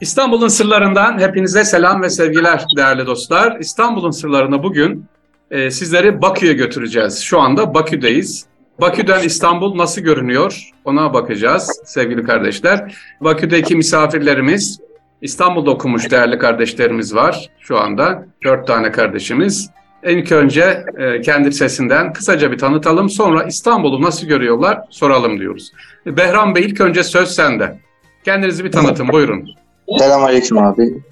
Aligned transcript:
İstanbul'un 0.00 0.48
sırlarından 0.48 1.18
hepinize 1.18 1.64
selam 1.64 2.02
ve 2.02 2.10
sevgiler 2.10 2.64
değerli 2.76 3.06
dostlar. 3.06 3.56
İstanbul'un 3.60 4.10
sırlarını 4.10 4.62
bugün 4.62 5.04
e, 5.50 5.70
sizleri 5.70 6.22
Bakü'ye 6.22 6.52
götüreceğiz. 6.52 7.20
Şu 7.20 7.40
anda 7.40 7.74
Bakü'deyiz. 7.74 8.46
Bakü'den 8.80 9.22
İstanbul 9.22 9.78
nasıl 9.78 10.00
görünüyor 10.00 10.70
ona 10.84 11.14
bakacağız 11.14 11.80
sevgili 11.84 12.24
kardeşler. 12.24 12.96
Bakü'deki 13.20 13.76
misafirlerimiz 13.76 14.80
İstanbul'da 15.22 15.70
okumuş 15.70 16.10
değerli 16.10 16.38
kardeşlerimiz 16.38 17.14
var 17.14 17.50
şu 17.60 17.78
anda. 17.78 18.26
Dört 18.44 18.66
tane 18.66 18.92
kardeşimiz. 18.92 19.70
İlk 20.04 20.32
önce 20.32 20.84
e, 20.98 21.20
kendi 21.20 21.52
sesinden 21.52 22.12
kısaca 22.12 22.52
bir 22.52 22.58
tanıtalım. 22.58 23.10
Sonra 23.10 23.44
İstanbul'u 23.44 24.02
nasıl 24.02 24.26
görüyorlar 24.26 24.80
soralım 24.90 25.40
diyoruz. 25.40 25.72
Behram 26.06 26.54
Bey 26.54 26.64
ilk 26.64 26.80
önce 26.80 27.04
söz 27.04 27.28
sende. 27.28 27.78
Kendinizi 28.24 28.64
bir 28.64 28.72
tanıtın 28.72 29.08
buyurun. 29.08 29.48
Selamünaleyküm 29.98 30.58
abi. 30.58 31.02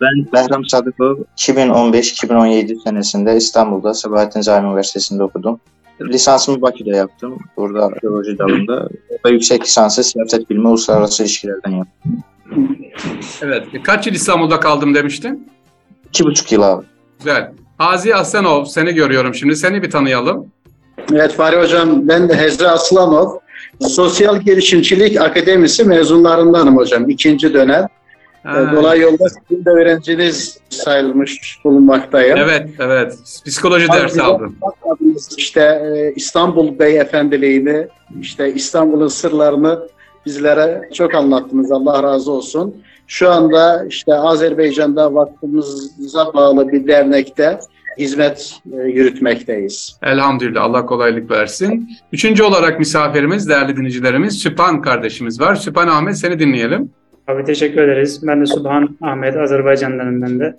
Ben 0.00 0.26
Behram 0.32 0.64
Sadıkov. 0.64 1.16
2015-2017 1.36 2.82
senesinde 2.84 3.36
İstanbul'da 3.36 3.94
Sabahattin 3.94 4.40
Zaim 4.40 4.64
Üniversitesi'nde 4.64 5.22
okudum. 5.22 5.60
Lisansımı 6.00 6.62
Bakü'de 6.62 6.90
yaptım. 6.90 7.38
Burada 7.56 7.90
teoloji 8.00 8.38
dalında. 8.38 8.88
Ve 9.26 9.30
yüksek 9.30 9.62
lisansı 9.64 10.04
siyaset 10.04 10.50
bilimi 10.50 10.68
uluslararası 10.68 11.22
ilişkilerden 11.22 11.70
yaptım. 11.70 12.22
Evet. 13.42 13.66
Kaç 13.84 14.06
yıl 14.06 14.14
İstanbul'da 14.14 14.60
kaldım 14.60 14.94
demiştin? 14.94 15.48
İki 16.08 16.24
buçuk 16.24 16.52
yıl 16.52 16.62
abi. 16.62 16.84
Güzel. 17.18 17.52
Hazi 17.78 18.14
Aslanov 18.14 18.64
seni 18.64 18.94
görüyorum 18.94 19.34
şimdi. 19.34 19.56
Seni 19.56 19.82
bir 19.82 19.90
tanıyalım. 19.90 20.46
Evet 21.12 21.32
Fahri 21.32 21.56
Hocam 21.60 22.08
ben 22.08 22.28
de 22.28 22.36
Hezra 22.36 22.68
Aslanov. 22.70 23.30
Sosyal 23.80 24.40
Girişimcilik 24.40 25.20
Akademisi 25.20 25.84
mezunlarındanım 25.84 26.76
hocam. 26.76 27.10
ikinci 27.10 27.54
dönem. 27.54 27.86
Ha. 28.46 28.72
Dolay 28.76 29.00
yolda 29.00 29.24
sizin 29.28 29.64
de 29.64 29.70
öğrenciniz 29.70 30.58
sayılmış 30.68 31.58
bulunmaktayım. 31.64 32.38
Evet, 32.38 32.68
evet. 32.78 33.18
Psikoloji 33.46 33.88
dersi 33.88 34.22
aldım. 34.22 34.56
İşte 35.36 35.60
e, 35.60 36.12
İstanbul 36.16 36.78
Beyefendiliğini, 36.78 37.86
işte 38.20 38.54
İstanbul'un 38.54 39.08
sırlarını 39.08 39.88
bizlere 40.26 40.88
çok 40.94 41.14
anlattınız. 41.14 41.72
Allah 41.72 42.02
razı 42.02 42.32
olsun. 42.32 42.76
Şu 43.06 43.30
anda 43.30 43.84
işte 43.88 44.14
Azerbaycan'da 44.14 45.14
vakfımıza 45.14 46.34
bağlı 46.34 46.68
bir 46.72 46.86
dernekte 46.86 47.58
hizmet 47.98 48.54
e, 48.72 48.76
yürütmekteyiz. 48.76 49.98
Elhamdülillah 50.02 50.64
Allah 50.64 50.86
kolaylık 50.86 51.30
versin. 51.30 51.90
Üçüncü 52.12 52.42
olarak 52.42 52.78
misafirimiz, 52.78 53.48
değerli 53.48 53.76
dinleyicilerimiz 53.76 54.38
Süpan 54.38 54.82
kardeşimiz 54.82 55.40
var. 55.40 55.54
Süpan 55.54 55.88
Ahmet 55.88 56.18
seni 56.18 56.38
dinleyelim. 56.38 56.90
Abi 57.26 57.44
teşekkür 57.44 57.82
ederiz. 57.82 58.20
Ben 58.26 58.40
de 58.40 58.46
Subhan 58.46 58.96
Ahmet, 59.02 59.36
Azerbaycan'danım 59.36 60.22
ben 60.22 60.40
de. 60.40 60.56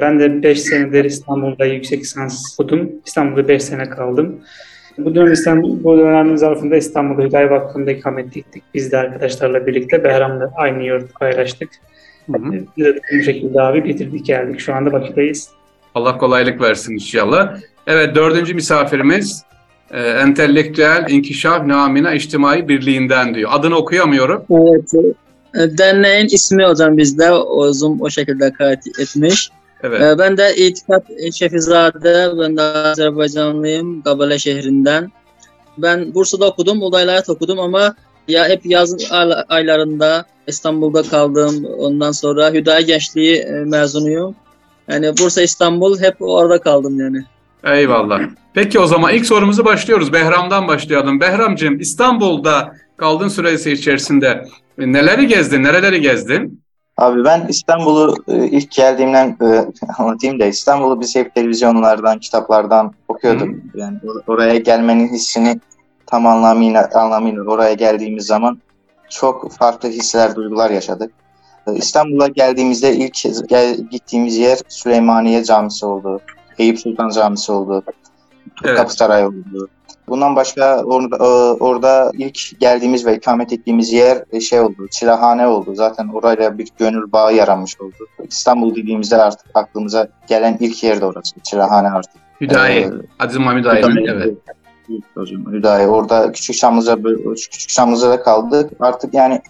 Ben 0.00 0.20
de 0.20 0.42
5 0.42 0.60
senedir 0.60 1.04
İstanbul'da 1.04 1.64
yüksek 1.64 2.00
lisans 2.00 2.60
okudum. 2.60 2.92
İstanbul'da 3.06 3.48
5 3.48 3.62
sene 3.62 3.88
kaldım. 3.90 4.36
Bu 4.98 5.14
dönem 5.14 5.32
İstanbul, 5.32 5.84
bu 5.84 5.98
dönem 5.98 6.38
zarfında 6.38 6.76
İstanbul'da 6.76 7.22
Hüdayi 7.22 7.50
Vakfı'nda 7.50 7.90
ikamet 7.90 8.36
ettik. 8.36 8.62
Biz 8.74 8.92
de 8.92 8.96
arkadaşlarla 8.96 9.66
birlikte 9.66 10.04
Behram'la 10.04 10.52
aynı 10.56 10.82
yurdu 10.82 11.06
paylaştık. 11.20 11.68
Hı 12.26 12.38
hı. 12.38 12.52
Biz 12.76 12.84
de 12.84 13.00
bu 13.18 13.22
şekilde 13.22 13.60
abi 13.60 13.84
bitirdik 13.84 14.26
geldik. 14.26 14.60
Şu 14.60 14.74
anda 14.74 14.92
Bakü'deyiz. 14.92 15.50
Allah 15.94 16.18
kolaylık 16.18 16.60
versin 16.60 16.94
inşallah. 16.94 17.56
Evet 17.86 18.14
dördüncü 18.14 18.54
misafirimiz 18.54 19.44
e, 19.90 20.00
Entelektüel 20.00 21.06
İnkişaf 21.08 21.66
Namina 21.66 22.14
İçtimai 22.14 22.68
Birliği'nden 22.68 23.34
diyor. 23.34 23.50
Adını 23.52 23.76
okuyamıyorum. 23.76 24.44
Evet. 24.50 25.14
E, 25.54 25.78
Derneğin 25.78 26.26
ismi 26.26 26.64
hocam 26.64 26.96
bizde 26.96 27.32
Ozum 27.32 28.00
o 28.00 28.10
şekilde 28.10 28.52
kayıt 28.52 28.86
etmiş. 29.00 29.50
Evet. 29.82 30.00
E, 30.02 30.18
Ben 30.18 30.36
de 30.36 30.56
İtikat 30.56 31.02
Şefizade, 31.34 32.30
ben 32.40 32.56
de 32.56 32.62
Azerbaycanlıyım, 32.62 34.02
Kabale 34.02 34.38
şehrinden. 34.38 35.12
Ben 35.78 36.14
Bursa'da 36.14 36.46
okudum, 36.46 36.82
Ulaylar'da 36.82 37.32
okudum 37.32 37.58
ama 37.60 37.94
ya 38.28 38.48
hep 38.48 38.66
yaz 38.66 39.10
ay- 39.10 39.44
aylarında 39.48 40.24
İstanbul'da 40.46 41.02
kaldım. 41.02 41.64
Ondan 41.78 42.12
sonra 42.12 42.50
Hüdayi 42.52 42.86
Gençliği 42.86 43.36
e, 43.36 43.50
mezunuyum. 43.50 44.34
Yani 44.88 45.18
Bursa, 45.18 45.42
İstanbul 45.42 46.00
hep 46.00 46.14
orada 46.20 46.60
kaldım 46.60 47.00
yani. 47.00 47.24
Eyvallah. 47.64 48.20
Peki 48.54 48.78
o 48.80 48.86
zaman 48.86 49.14
ilk 49.14 49.26
sorumuzu 49.26 49.64
başlıyoruz. 49.64 50.12
Behram'dan 50.12 50.68
başlayalım. 50.68 51.20
Behramcığım 51.20 51.80
İstanbul'da 51.80 52.72
kaldığın 53.00 53.28
süresi 53.28 53.72
içerisinde 53.72 54.44
e, 54.78 54.92
neleri 54.92 55.26
gezdin, 55.26 55.62
nereleri 55.62 56.00
gezdin? 56.00 56.62
Abi 56.96 57.24
ben 57.24 57.46
İstanbul'u 57.48 58.16
e, 58.28 58.46
ilk 58.46 58.70
geldiğimden 58.70 59.36
e, 59.42 59.66
anlatayım 59.98 60.40
da 60.40 60.46
İstanbul'u 60.46 61.00
biz 61.00 61.16
hep 61.16 61.34
televizyonlardan, 61.34 62.18
kitaplardan 62.18 62.92
okuyorduk. 63.08 63.48
Yani 63.74 63.98
or- 63.98 64.22
oraya 64.26 64.58
gelmenin 64.58 65.08
hissini 65.08 65.60
tam 66.06 66.26
anlamıyla, 66.26 66.90
anlamıyla 66.94 67.42
oraya 67.42 67.72
geldiğimiz 67.74 68.26
zaman 68.26 68.58
çok 69.08 69.52
farklı 69.52 69.88
hisler, 69.88 70.36
duygular 70.36 70.70
yaşadık. 70.70 71.12
İstanbul'a 71.74 72.28
geldiğimizde 72.28 72.96
ilk 72.96 73.48
gel- 73.48 73.76
gittiğimiz 73.90 74.36
yer 74.36 74.58
Süleymaniye 74.68 75.44
Camisi 75.44 75.86
oldu. 75.86 76.20
Eyüp 76.58 76.80
Sultan 76.80 77.10
Camisi 77.10 77.52
oldu. 77.52 77.82
Evet. 78.64 78.76
Kapı 78.76 78.94
Sarayı 78.94 79.26
oldu. 79.26 79.68
Bundan 80.10 80.36
başka 80.36 80.82
orada, 80.82 81.16
e, 81.16 81.28
orada 81.60 82.12
ilk 82.14 82.60
geldiğimiz 82.60 83.06
ve 83.06 83.16
ikamet 83.16 83.52
ettiğimiz 83.52 83.92
yer 83.92 84.24
e, 84.32 84.40
şey 84.40 84.60
oldu, 84.60 84.88
Çilahane 84.90 85.46
oldu. 85.46 85.74
Zaten 85.74 86.08
orayla 86.08 86.58
bir 86.58 86.68
gönül 86.78 87.12
bağı 87.12 87.34
yaranmış 87.34 87.80
oldu. 87.80 88.06
İstanbul 88.28 88.76
dediğimizde 88.76 89.16
artık 89.16 89.46
aklımıza 89.54 90.08
gelen 90.28 90.56
ilk 90.60 90.82
yer 90.84 91.00
de 91.00 91.04
orası. 91.04 91.40
Çilahane 91.42 91.88
artık. 91.88 92.20
Hüdayi. 92.40 92.84
Ee, 92.84 92.90
Aziz 93.18 93.38
Mahmut 93.38 93.64
Hüdayi'nin. 93.64 94.06
Evet. 94.06 94.34
Evet 94.90 95.02
hocam, 95.14 95.52
Hüdayi. 95.52 95.86
Orada 95.86 96.32
Küçük 96.32 96.56
Çamlıca, 96.56 96.98
Küçük 97.34 97.68
Çamlıca'da 97.68 98.22
kaldık. 98.22 98.70
Artık 98.80 99.14
yani 99.14 99.40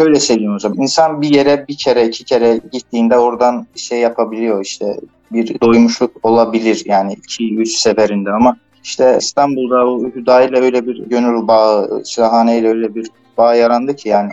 şöyle 0.00 0.20
söyleyeyim 0.20 0.54
hocam. 0.54 0.74
İnsan 0.76 1.22
bir 1.22 1.28
yere 1.28 1.64
bir 1.68 1.76
kere 1.76 2.06
iki 2.06 2.24
kere 2.24 2.60
gittiğinde 2.72 3.18
oradan 3.18 3.66
şey 3.76 4.00
yapabiliyor 4.00 4.64
işte 4.64 4.96
bir 5.32 5.60
doymuşluk 5.60 6.10
olabilir 6.22 6.82
yani 6.86 7.12
iki 7.12 7.56
üç 7.56 7.70
seferinde 7.70 8.30
ama 8.30 8.56
işte 8.84 9.16
İstanbul'da 9.18 9.86
o 9.86 10.04
Hüdayi 10.04 10.48
ile 10.48 10.60
öyle 10.60 10.86
bir 10.86 10.96
gönül 10.98 11.48
bağı, 11.48 12.02
Şahane 12.06 12.58
ile 12.58 12.68
öyle 12.68 12.94
bir 12.94 13.06
bağ 13.38 13.54
yarandı 13.54 13.96
ki 13.96 14.08
yani 14.08 14.30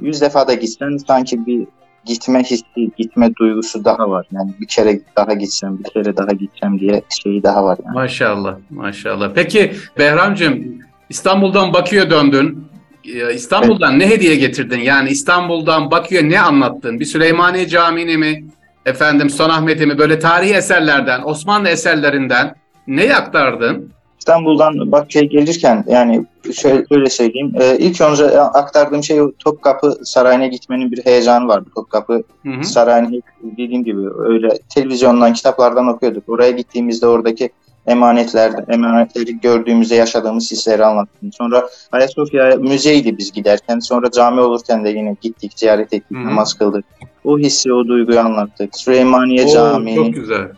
yüz 0.00 0.20
defa 0.20 0.48
da 0.48 0.54
gitsen 0.54 0.96
sanki 1.06 1.46
bir 1.46 1.66
gitme 2.04 2.42
hissi, 2.42 2.90
gitme 2.96 3.34
duygusu 3.34 3.84
daha 3.84 4.10
var. 4.10 4.26
Yani 4.32 4.50
bir 4.60 4.66
kere 4.66 5.00
daha 5.16 5.34
gitsem, 5.34 5.78
bir 5.78 5.84
kere 5.84 6.16
daha 6.16 6.32
gideceğim 6.32 6.80
diye 6.80 7.02
şeyi 7.22 7.42
daha 7.42 7.64
var 7.64 7.78
yani. 7.84 7.94
Maşallah, 7.94 8.56
maşallah. 8.70 9.30
Peki 9.34 9.72
Behramcığım 9.98 10.78
İstanbul'dan 11.08 11.72
Bakü'ye 11.72 12.10
döndün. 12.10 12.64
Ee, 13.04 13.34
İstanbul'dan 13.34 13.98
ne 13.98 14.08
hediye 14.08 14.36
getirdin? 14.36 14.80
Yani 14.80 15.10
İstanbul'dan 15.10 15.90
Bakü'ye 15.90 16.28
ne 16.28 16.40
anlattın? 16.40 17.00
Bir 17.00 17.04
Süleymaniye 17.04 17.68
Camii'ni 17.68 18.16
mi? 18.16 18.44
Efendim 18.86 19.30
Sultanahmet'i 19.30 19.86
mi? 19.86 19.98
Böyle 19.98 20.18
tarihi 20.18 20.54
eserlerden, 20.54 21.22
Osmanlı 21.24 21.68
eserlerinden 21.68 22.54
ne 22.86 23.14
aktardın? 23.14 23.90
İstanbul'dan 24.18 24.92
Bakü'ye 24.92 25.24
gelirken 25.24 25.84
yani 25.88 26.26
şöyle, 26.54 26.86
şöyle 26.86 27.10
söyleyeyim. 27.10 27.52
Ee, 27.60 27.78
ilk 27.78 28.00
önce 28.00 28.40
aktardığım 28.40 29.02
şey 29.02 29.18
Topkapı 29.38 29.98
Sarayı'na 30.04 30.46
gitmenin 30.46 30.92
bir 30.92 31.04
heyecanı 31.04 31.48
vardı. 31.48 31.70
Topkapı 31.74 32.22
Hı 32.46 32.50
hı. 32.50 32.64
Sarayı'nı 32.64 33.20
dediğim 33.42 33.84
gibi 33.84 34.00
öyle 34.18 34.48
televizyondan, 34.74 35.32
kitaplardan 35.32 35.88
okuyorduk. 35.88 36.28
Oraya 36.28 36.50
gittiğimizde 36.50 37.06
oradaki 37.06 37.50
emanetler, 37.86 38.52
emanetleri 38.68 39.40
gördüğümüzde 39.40 39.94
yaşadığımız 39.94 40.52
hisleri 40.52 40.84
anlattım. 40.84 41.32
Sonra 41.32 41.68
Ayasofya 41.92 42.56
müzeydi 42.56 43.18
biz 43.18 43.32
giderken. 43.32 43.78
Sonra 43.78 44.10
cami 44.10 44.40
olurken 44.40 44.84
de 44.84 44.88
yine 44.88 45.16
gittik, 45.20 45.52
ziyaret 45.56 45.92
ettik, 45.92 46.16
Hı 46.16 46.22
hı. 46.22 46.26
namaz 46.26 46.54
kıldık. 46.54 46.84
O 47.24 47.38
hissi, 47.38 47.72
o 47.72 47.86
duyguyu 47.86 48.20
anlattık. 48.20 48.76
Süleymaniye 48.76 49.44
Oo, 49.44 49.54
Camii, 49.54 49.94
Çok 49.94 50.14
güzel. 50.14 50.48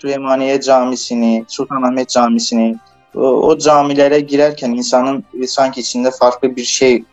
Süleymaniye 0.00 0.60
Camisi'ni, 0.60 1.44
Sultanahmet 1.48 2.08
Camisi'ni, 2.08 2.76
o, 3.14 3.20
o 3.20 3.58
camilere 3.58 4.20
girerken 4.20 4.70
insanın 4.70 5.24
sanki 5.46 5.80
içinde 5.80 6.10
farklı 6.10 6.56
bir 6.56 6.64
şey 6.64 7.04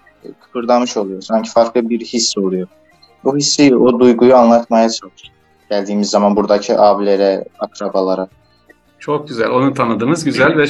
kıpırdamış 0.41 0.97
oluyor. 0.97 1.21
Sanki 1.21 1.51
farklı 1.51 1.89
bir 1.89 1.99
his 1.99 2.37
oluyor. 2.37 2.67
O 3.25 3.35
hissi, 3.35 3.75
o 3.75 3.99
duyguyu 3.99 4.35
anlatmaya 4.35 4.89
çalıştık. 4.89 5.33
Geldiğimiz 5.69 6.09
zaman 6.09 6.35
buradaki 6.35 6.77
abilere, 6.79 7.45
akrabalara. 7.59 8.27
Çok 8.99 9.27
güzel. 9.27 9.49
Onu 9.49 9.73
tanıdınız. 9.73 10.23
Güzel 10.23 10.57
ve 10.57 10.65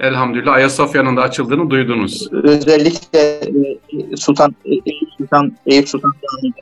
elhamdülillah 0.00 0.52
Ayasofya'nın 0.52 1.16
da 1.16 1.22
açıldığını 1.22 1.70
duydunuz. 1.70 2.32
Özellikle 2.32 3.18
e, 3.18 4.16
Sultan 4.16 4.54
Eyüp 4.64 4.84
Sultan 5.18 5.52
Eyüp 5.66 5.88
Sultan 5.88 6.12
Camii, 6.22 6.52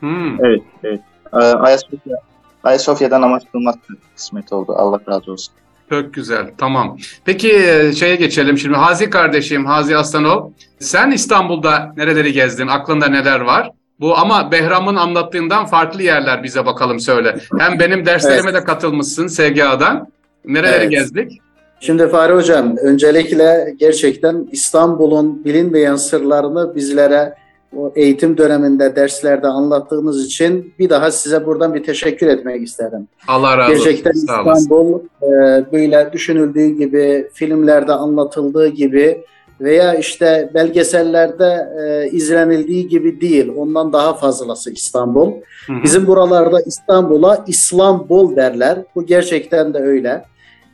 Hmm. 0.00 0.44
evet, 0.44 0.62
evet. 0.84 1.00
Ayasofya 1.32 2.16
Ayasofya'da 2.64 3.20
namaz 3.20 3.42
kılmak 3.52 3.74
kısmet 4.16 4.52
oldu. 4.52 4.72
Allah 4.76 5.00
razı 5.08 5.32
olsun. 5.32 5.54
Çok 5.90 6.14
güzel. 6.14 6.50
Tamam. 6.58 6.96
Peki 7.24 7.52
e, 7.52 7.92
şeye 7.92 8.16
geçelim 8.16 8.58
şimdi. 8.58 8.76
Hazi 8.76 9.10
kardeşim, 9.10 9.66
Hazi 9.66 9.96
Aslanov. 9.96 10.50
Sen 10.78 11.10
İstanbul'da 11.10 11.92
nereleri 11.96 12.32
gezdin? 12.32 12.66
Aklında 12.66 13.06
neler 13.06 13.40
var? 13.40 13.70
Bu 14.00 14.18
ama 14.18 14.52
Behram'ın 14.52 14.96
anlattığından 14.96 15.66
farklı 15.66 16.02
yerler 16.02 16.42
bize 16.42 16.66
bakalım 16.66 17.00
söyle. 17.00 17.36
Hem 17.58 17.78
benim 17.78 18.06
derslerime 18.06 18.50
evet. 18.50 18.62
de 18.62 18.64
katılmışsın 18.64 19.26
SGA'dan. 19.26 20.08
Nereleri 20.44 20.82
evet. 20.82 20.90
gezdik? 20.90 21.40
Şimdi 21.80 22.08
Fahri 22.08 22.32
Hocam, 22.32 22.76
öncelikle 22.76 23.74
gerçekten 23.78 24.48
İstanbul'un 24.52 25.44
bilinmeyen 25.44 25.96
sırlarını 25.96 26.74
bizlere 26.74 27.34
o 27.76 27.92
eğitim 27.96 28.36
döneminde 28.36 28.96
derslerde 28.96 29.46
anlattığınız 29.46 30.26
için 30.26 30.74
bir 30.78 30.90
daha 30.90 31.10
size 31.10 31.46
buradan 31.46 31.74
bir 31.74 31.84
teşekkür 31.84 32.26
etmek 32.26 32.62
isterim. 32.62 33.08
Allah 33.28 33.58
razı 33.58 33.72
olsun. 33.72 33.84
Gerçekten 33.84 34.12
İstanbul 34.12 35.00
e, 35.22 35.28
böyle 35.72 36.10
düşünüldüğü 36.12 36.66
gibi, 36.66 37.28
filmlerde 37.32 37.92
anlatıldığı 37.92 38.68
gibi 38.68 39.24
veya 39.60 39.94
işte 39.94 40.50
belgesellerde 40.54 41.68
e, 41.80 42.10
izlenildiği 42.10 42.88
gibi 42.88 43.20
değil. 43.20 43.52
Ondan 43.56 43.92
daha 43.92 44.14
fazlası 44.14 44.70
İstanbul. 44.70 45.32
Hı 45.66 45.72
hı. 45.72 45.82
Bizim 45.84 46.06
buralarda 46.06 46.60
İstanbul'a 46.60 47.44
İslambol 47.46 48.36
derler. 48.36 48.78
Bu 48.94 49.06
gerçekten 49.06 49.74
de 49.74 49.78
öyle. 49.78 50.24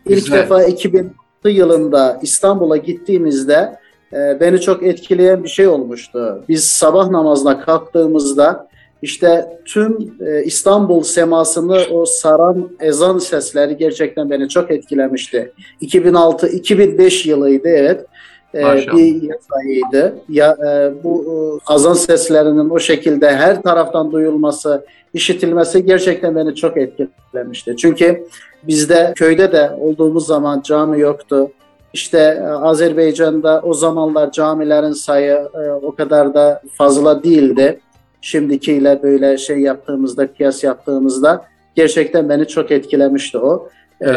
İlk 0.07 0.25
Güzel. 0.25 0.39
defa 0.39 0.65
2006 0.65 1.15
yılında 1.49 2.19
İstanbul'a 2.23 2.77
gittiğimizde 2.77 3.79
e, 4.13 4.41
beni 4.41 4.61
çok 4.61 4.83
etkileyen 4.83 5.45
bir 5.45 5.49
şey 5.49 5.69
olmuştu. 5.69 6.45
Biz 6.49 6.65
sabah 6.65 7.11
namazına 7.11 7.61
kalktığımızda 7.61 8.69
işte 9.03 9.59
tüm 9.65 10.15
e, 10.27 10.45
İstanbul 10.45 11.03
semasını 11.03 11.81
o 11.91 12.07
saran 12.07 12.71
ezan 12.81 13.19
sesleri 13.19 13.77
gerçekten 13.77 14.31
beni 14.31 14.49
çok 14.49 14.71
etkilemişti. 14.71 15.53
2006-2005 15.83 17.29
yılıydı 17.29 17.69
evet. 17.69 18.07
E, 18.55 18.63
bir 18.97 19.23
yaz 19.23 19.47
ayıydı. 19.51 20.19
Ya, 20.29 20.57
e, 20.67 21.03
bu 21.05 21.25
e, 21.25 21.73
azan 21.73 21.95
seslerinin 21.95 22.71
o 22.71 22.79
şekilde 22.79 23.37
her 23.37 23.63
taraftan 23.63 24.13
duyulması, 24.13 24.87
işitilmesi 25.15 25.87
gerçekten 25.87 26.37
beni 26.37 26.55
çok 26.55 26.77
etkilemişti. 26.77 27.77
Çünkü 27.77 28.27
bizde 28.63 29.13
köyde 29.17 29.53
de 29.53 29.71
olduğumuz 29.81 30.27
zaman 30.27 30.61
cami 30.61 31.01
yoktu. 31.01 31.51
İşte 31.93 32.19
e, 32.19 32.47
Azerbaycan'da 32.47 33.61
o 33.65 33.75
zamanlar 33.75 34.33
camilerin 34.33 34.93
sayı 34.93 35.49
e, 35.55 35.71
o 35.71 35.95
kadar 35.95 36.35
da 36.35 36.63
fazla 36.75 37.23
değildi. 37.23 37.81
Şimdikiyle 38.21 39.03
böyle 39.03 39.39
şey 39.39 39.59
yaptığımızda, 39.59 40.33
kıyas 40.33 40.65
yaptığımızda 40.65 41.45
gerçekten 41.75 42.29
beni 42.29 42.49
çok 42.49 42.71
etkilemişti 42.71 43.39
o. 43.39 43.69
Ee, 44.05 44.15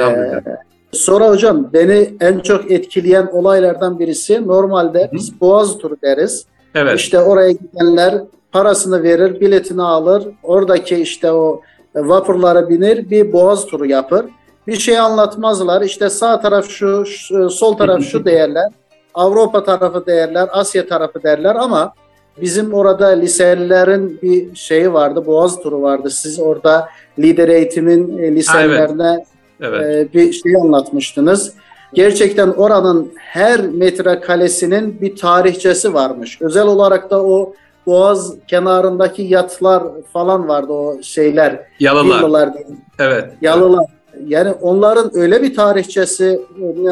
sonra 0.91 1.29
hocam 1.29 1.69
beni 1.73 2.09
en 2.19 2.39
çok 2.39 2.71
etkileyen 2.71 3.29
olaylardan 3.31 3.99
birisi 3.99 4.47
normalde 4.47 5.03
Hı. 5.05 5.09
biz 5.13 5.41
Boğaz 5.41 5.77
turu 5.77 5.95
deriz. 6.03 6.45
Evet. 6.75 6.99
İşte 6.99 7.19
oraya 7.19 7.51
gidenler 7.51 8.21
parasını 8.51 9.03
verir, 9.03 9.41
biletini 9.41 9.81
alır. 9.81 10.27
Oradaki 10.43 10.95
işte 10.95 11.31
o 11.31 11.61
vapurlara 11.95 12.69
binir, 12.69 13.09
bir 13.09 13.33
Boğaz 13.33 13.65
turu 13.65 13.85
yapır 13.85 14.25
bir 14.67 14.79
şey 14.79 14.99
anlatmazlar. 14.99 15.81
İşte 15.81 16.09
sağ 16.09 16.41
taraf 16.41 16.69
şu, 16.69 17.05
şu 17.05 17.49
sol 17.49 17.77
taraf 17.77 18.03
şu 18.03 18.25
değerler. 18.25 18.71
Avrupa 19.13 19.63
tarafı 19.63 20.05
değerler, 20.05 20.49
Asya 20.51 20.87
tarafı 20.87 21.23
derler 21.23 21.55
ama 21.55 21.93
bizim 22.41 22.73
orada 22.73 23.07
liselilerin 23.07 24.19
bir 24.21 24.55
şeyi 24.55 24.93
vardı, 24.93 25.25
Boğaz 25.25 25.61
turu 25.61 25.81
vardı. 25.81 26.09
Siz 26.09 26.39
orada 26.39 26.89
lider 27.19 27.49
eğitimin 27.49 28.17
e, 28.17 28.35
liselerine 28.35 29.25
evet. 29.61 29.81
Evet. 29.83 30.13
bir 30.13 30.33
şey 30.33 30.55
anlatmıştınız. 30.55 31.53
Gerçekten 31.93 32.47
oranın 32.47 33.11
her 33.15 33.61
metre 33.61 34.19
kalesinin 34.19 35.01
bir 35.01 35.15
tarihçesi 35.15 35.93
varmış. 35.93 36.41
Özel 36.41 36.67
olarak 36.67 37.09
da 37.09 37.23
o 37.23 37.53
Boğaz 37.85 38.33
kenarındaki 38.47 39.21
yatlar 39.21 39.83
falan 40.13 40.47
vardı 40.47 40.73
o 40.73 41.01
şeyler. 41.03 41.59
Yalılar. 41.79 42.19
Yalılar 42.19 42.49
evet. 42.99 43.25
Yalılar 43.41 43.85
yani 44.27 44.51
onların 44.51 45.11
öyle 45.13 45.43
bir 45.43 45.55
tarihçesi 45.55 46.41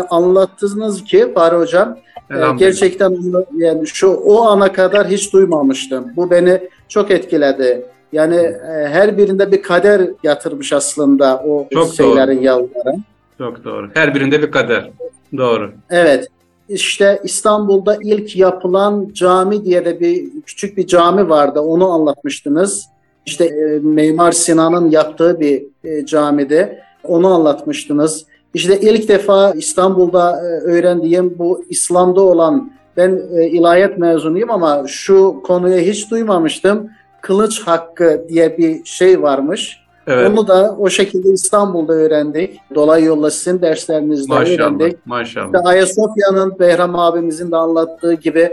anlattınız 0.10 1.04
ki 1.04 1.32
Fahri 1.34 1.56
Hocam 1.56 1.98
e, 2.32 2.36
gerçekten 2.58 3.18
yani 3.58 3.88
şu 3.88 4.08
o 4.08 4.42
ana 4.42 4.72
kadar 4.72 5.08
hiç 5.08 5.34
duymamıştım. 5.34 6.06
Bu 6.16 6.32
beni 6.32 6.70
çok 6.88 7.12
etkiledi. 7.12 7.86
Yani 8.12 8.36
e, 8.36 8.88
her 8.88 9.18
birinde 9.18 9.52
bir 9.52 9.62
kader 9.62 10.02
yatırmış 10.24 10.74
aslında 10.74 11.44
o 11.48 11.68
çok 11.74 11.94
şeylerin 11.94 12.42
yavruları. 12.42 12.96
Çok 13.38 13.64
doğru. 13.64 13.90
Her 13.94 14.16
birinde 14.16 14.42
bir 14.42 14.52
kader. 14.52 14.92
Doğru. 15.38 15.72
Evet. 15.90 16.28
İşte 16.70 17.20
İstanbul'da 17.24 17.98
ilk 18.04 18.36
yapılan 18.36 19.10
cami 19.14 19.66
diye 19.66 19.86
de 19.86 20.00
bir 20.00 20.42
küçük 20.46 20.78
bir 20.78 20.88
cami 20.88 21.30
vardı. 21.30 21.60
Onu 21.60 21.90
anlatmıştınız. 21.90 22.86
İşte 23.26 23.46
e, 23.46 23.80
Mimar 23.80 24.32
Sinan'ın 24.32 24.92
yaptığı 24.92 25.40
bir 25.40 25.64
e, 25.84 26.06
camide. 26.06 26.84
Onu 27.04 27.28
anlatmıştınız. 27.28 28.26
İşte 28.54 28.80
ilk 28.80 29.10
defa 29.10 29.52
İstanbul'da 29.52 30.32
e, 30.32 30.46
öğrendiğim 30.46 31.36
bu 31.40 31.66
İslam'da 31.70 32.22
olan 32.22 32.72
ben 32.98 33.22
e, 33.36 33.48
ilahiyat 33.48 33.98
mezunuyum 33.98 34.52
ama 34.52 34.84
şu 34.88 35.42
konuya 35.44 35.80
hiç 35.80 36.12
duymamıştım. 36.12 36.90
Kılıç 37.22 37.62
hakkı 37.62 38.26
diye 38.30 38.58
bir 38.58 38.86
şey 38.86 39.22
varmış. 39.22 39.80
Evet. 40.08 40.30
Onu 40.30 40.48
da 40.48 40.76
o 40.80 40.90
şekilde 40.90 41.30
İstanbul'da 41.30 41.94
öğrendik. 41.94 42.60
Dolay 42.76 43.04
yolla 43.04 43.32
sizin 43.32 43.62
derslerinizde 43.62 44.34
maşallah, 44.34 44.60
öğrendik. 44.60 45.06
Maşallah. 45.06 45.46
İşte 45.46 45.60
Ayasofya'nın 45.60 46.60
Behram 46.60 46.96
abimizin 46.96 47.52
de 47.52 47.56
anlattığı 47.56 48.14
gibi 48.14 48.52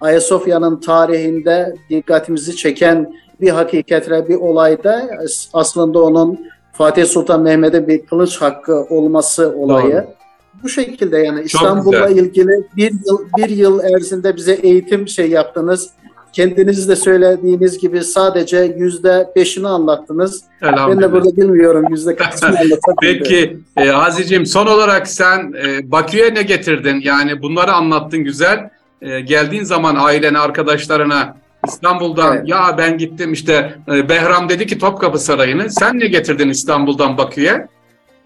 Ayasofya'nın 0.00 0.80
tarihinde 0.80 1.74
dikkatimizi 1.90 2.56
çeken 2.56 3.14
bir 3.40 3.50
hakikatle 3.50 4.28
bir 4.28 4.34
olayda 4.34 5.10
aslında 5.52 6.02
onun 6.02 6.46
Fatih 6.80 7.06
Sultan 7.06 7.42
Mehmet'e 7.42 7.88
bir 7.88 8.06
kılıç 8.06 8.40
hakkı 8.40 8.74
olması 8.74 9.54
olayı. 9.56 9.92
Doğru. 9.92 10.06
Bu 10.62 10.68
şekilde 10.68 11.18
yani 11.18 11.42
İstanbul'la 11.42 12.08
ilgili 12.08 12.66
bir 12.76 12.92
yıl 13.06 13.18
bir 13.36 13.48
yıl 13.48 13.80
erzinde 13.84 14.36
bize 14.36 14.52
eğitim 14.52 15.08
şey 15.08 15.30
yaptınız. 15.30 15.90
Kendiniz 16.32 16.88
de 16.88 16.96
söylediğiniz 16.96 17.78
gibi 17.78 18.04
sadece 18.04 18.74
yüzde 18.76 19.28
beşini 19.36 19.68
anlattınız. 19.68 20.42
Ben 20.62 21.00
de 21.00 21.12
burada 21.12 21.36
bilmiyorum 21.36 21.84
yüzde 21.90 22.16
kaçını 22.16 22.48
anlatabilirim. 22.48 22.78
Peki 23.00 23.56
e, 23.76 23.90
Aziz'ciğim 23.90 24.46
son 24.46 24.66
olarak 24.66 25.08
sen 25.08 25.54
e, 25.66 25.90
Bakü'ye 25.92 26.34
ne 26.34 26.42
getirdin? 26.42 27.00
Yani 27.04 27.42
bunları 27.42 27.72
anlattın 27.72 28.24
güzel. 28.24 28.70
E, 29.02 29.20
geldiğin 29.20 29.64
zaman 29.64 29.96
ailene, 29.98 30.38
arkadaşlarına 30.38 31.36
İstanbul'dan 31.66 32.36
evet. 32.36 32.48
ya 32.48 32.74
ben 32.78 32.98
gittim 32.98 33.32
işte 33.32 33.74
e, 33.88 34.08
Behram 34.08 34.48
dedi 34.48 34.66
ki 34.66 34.78
Topkapı 34.78 35.18
Sarayı'nı. 35.18 35.70
Sen 35.70 35.98
ne 35.98 36.06
getirdin 36.06 36.48
İstanbul'dan 36.48 37.18
Bakü'ye? 37.18 37.66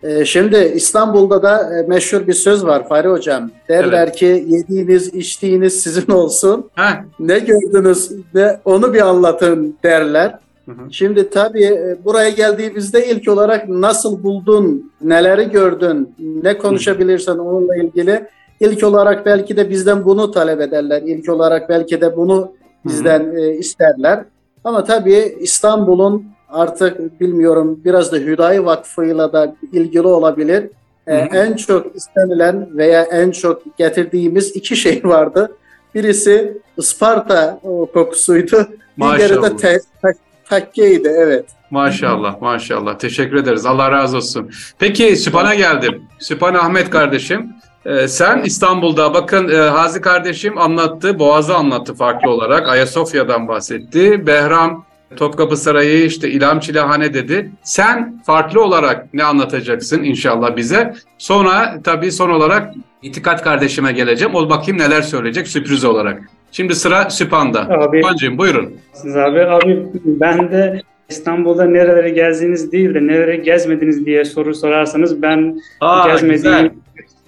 E, 0.02 0.24
şimdi 0.24 0.72
İstanbul'da 0.74 1.42
da 1.42 1.78
e, 1.78 1.86
meşhur 1.88 2.26
bir 2.26 2.32
söz 2.32 2.64
var 2.64 2.88
Fahri 2.88 3.08
Hocam. 3.08 3.50
Derler 3.68 4.04
evet. 4.04 4.16
ki 4.16 4.44
yediğiniz 4.48 5.14
içtiğiniz 5.14 5.82
sizin 5.82 6.12
olsun. 6.12 6.70
Heh. 6.74 7.02
Ne 7.18 7.38
gördünüz 7.38 8.10
ne 8.34 8.60
onu 8.64 8.94
bir 8.94 9.00
anlatın 9.00 9.76
derler. 9.84 10.38
Hı 10.66 10.72
hı. 10.72 10.92
Şimdi 10.92 11.30
tabii 11.30 11.96
buraya 12.04 12.30
geldiğimizde 12.30 13.06
ilk 13.06 13.28
olarak 13.28 13.68
nasıl 13.68 14.22
buldun, 14.22 14.92
neleri 15.02 15.50
gördün, 15.50 16.14
ne 16.18 16.58
konuşabilirsen 16.58 17.38
onunla 17.38 17.76
ilgili 17.76 18.26
ilk 18.60 18.84
olarak 18.84 19.26
belki 19.26 19.56
de 19.56 19.70
bizden 19.70 20.04
bunu 20.04 20.30
talep 20.30 20.60
ederler. 20.60 21.02
İlk 21.06 21.28
olarak 21.28 21.68
belki 21.68 22.00
de 22.00 22.16
bunu 22.16 22.52
bizden 22.84 23.36
e, 23.36 23.56
isterler. 23.56 24.24
Ama 24.64 24.84
tabii 24.84 25.36
İstanbul'un 25.40 26.26
artık 26.48 27.20
bilmiyorum 27.20 27.80
biraz 27.84 28.12
da 28.12 28.16
Hüdayi 28.16 28.64
Vakfı'yla 28.64 29.32
da 29.32 29.56
ilgili 29.72 30.06
olabilir. 30.06 30.70
E, 31.06 31.16
en 31.16 31.56
çok 31.56 31.96
istenilen 31.96 32.68
veya 32.76 33.02
en 33.02 33.30
çok 33.30 33.78
getirdiğimiz 33.78 34.56
iki 34.56 34.76
şey 34.76 35.00
vardı. 35.04 35.56
Birisi 35.94 36.58
Isparta 36.76 37.60
kokusuydu. 37.94 38.68
Diğeri 39.00 39.42
de 39.42 39.56
te, 39.56 39.80
te, 40.02 40.12
takkeydi 40.44 41.08
evet. 41.16 41.44
Maşallah 41.70 42.40
maşallah 42.40 42.98
teşekkür 42.98 43.36
ederiz 43.36 43.66
Allah 43.66 43.90
razı 43.90 44.16
olsun. 44.16 44.50
Peki 44.78 45.16
Süphan'a 45.16 45.54
geldim. 45.54 46.02
Süphan 46.18 46.54
Ahmet 46.54 46.90
kardeşim 46.90 47.52
ee, 47.86 48.08
sen 48.08 48.42
İstanbul'da 48.42 49.14
bakın 49.14 49.48
e, 49.48 49.56
Hazi 49.56 50.00
kardeşim 50.00 50.58
anlattı, 50.58 51.18
Boğaz'ı 51.18 51.54
anlattı 51.54 51.94
farklı 51.94 52.30
olarak. 52.30 52.68
Ayasofya'dan 52.68 53.48
bahsetti. 53.48 54.26
Behram 54.26 54.84
Topkapı 55.16 55.56
Sarayı 55.56 56.04
işte 56.04 56.30
İlham 56.30 56.60
Çilehane 56.60 57.14
dedi. 57.14 57.50
Sen 57.62 58.22
farklı 58.26 58.62
olarak 58.62 59.14
ne 59.14 59.24
anlatacaksın 59.24 60.02
inşallah 60.02 60.56
bize? 60.56 60.94
Sonra 61.18 61.80
tabii 61.84 62.12
son 62.12 62.30
olarak 62.30 62.74
İtikat 63.04 63.42
kardeşime 63.42 63.92
geleceğim. 63.92 64.34
O 64.34 64.50
bakayım 64.50 64.80
neler 64.80 65.02
söyleyecek 65.02 65.48
sürpriz 65.48 65.84
olarak. 65.84 66.22
Şimdi 66.52 66.74
sıra 66.74 67.10
Süphan'da. 67.10 67.68
Abi, 67.68 67.96
Süphan'cığım 67.96 68.38
buyurun. 68.38 68.74
Siz 68.92 69.16
abi, 69.16 69.40
abi 69.40 69.86
ben 70.04 70.50
de 70.50 70.82
İstanbul'da 71.08 71.64
nereleri 71.64 72.14
gezdiğiniz 72.14 72.72
değil 72.72 72.94
de 72.94 73.06
neleri 73.06 73.42
gezmediniz 73.42 74.06
diye 74.06 74.24
soru 74.24 74.54
sorarsanız 74.54 75.22
ben 75.22 75.60
Aa, 75.80 76.08
gezmediğim 76.08 76.36
güzel. 76.36 76.70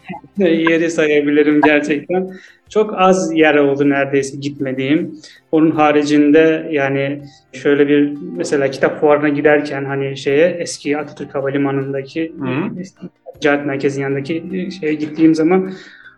yeri 0.39 0.91
sayabilirim 0.91 1.61
gerçekten. 1.61 2.31
Çok 2.69 2.95
az 2.97 3.33
yer 3.35 3.55
oldu 3.55 3.91
neredeyse 3.91 4.37
gitmediğim. 4.37 5.15
Onun 5.53 5.71
haricinde 5.71 6.69
yani 6.71 7.23
şöyle 7.53 7.89
bir 7.89 8.13
mesela 8.37 8.71
kitap 8.71 9.01
fuarına 9.01 9.29
giderken 9.29 9.85
hani 9.85 10.17
şeye 10.17 10.49
eski 10.49 10.99
Atatürk 10.99 11.35
Havalimanı'ndaki 11.35 12.33
ticaret 13.41 13.67
merkezinin 13.67 14.05
yanındaki 14.05 14.69
şeye 14.81 14.95
gittiğim 14.95 15.35
zaman 15.35 15.73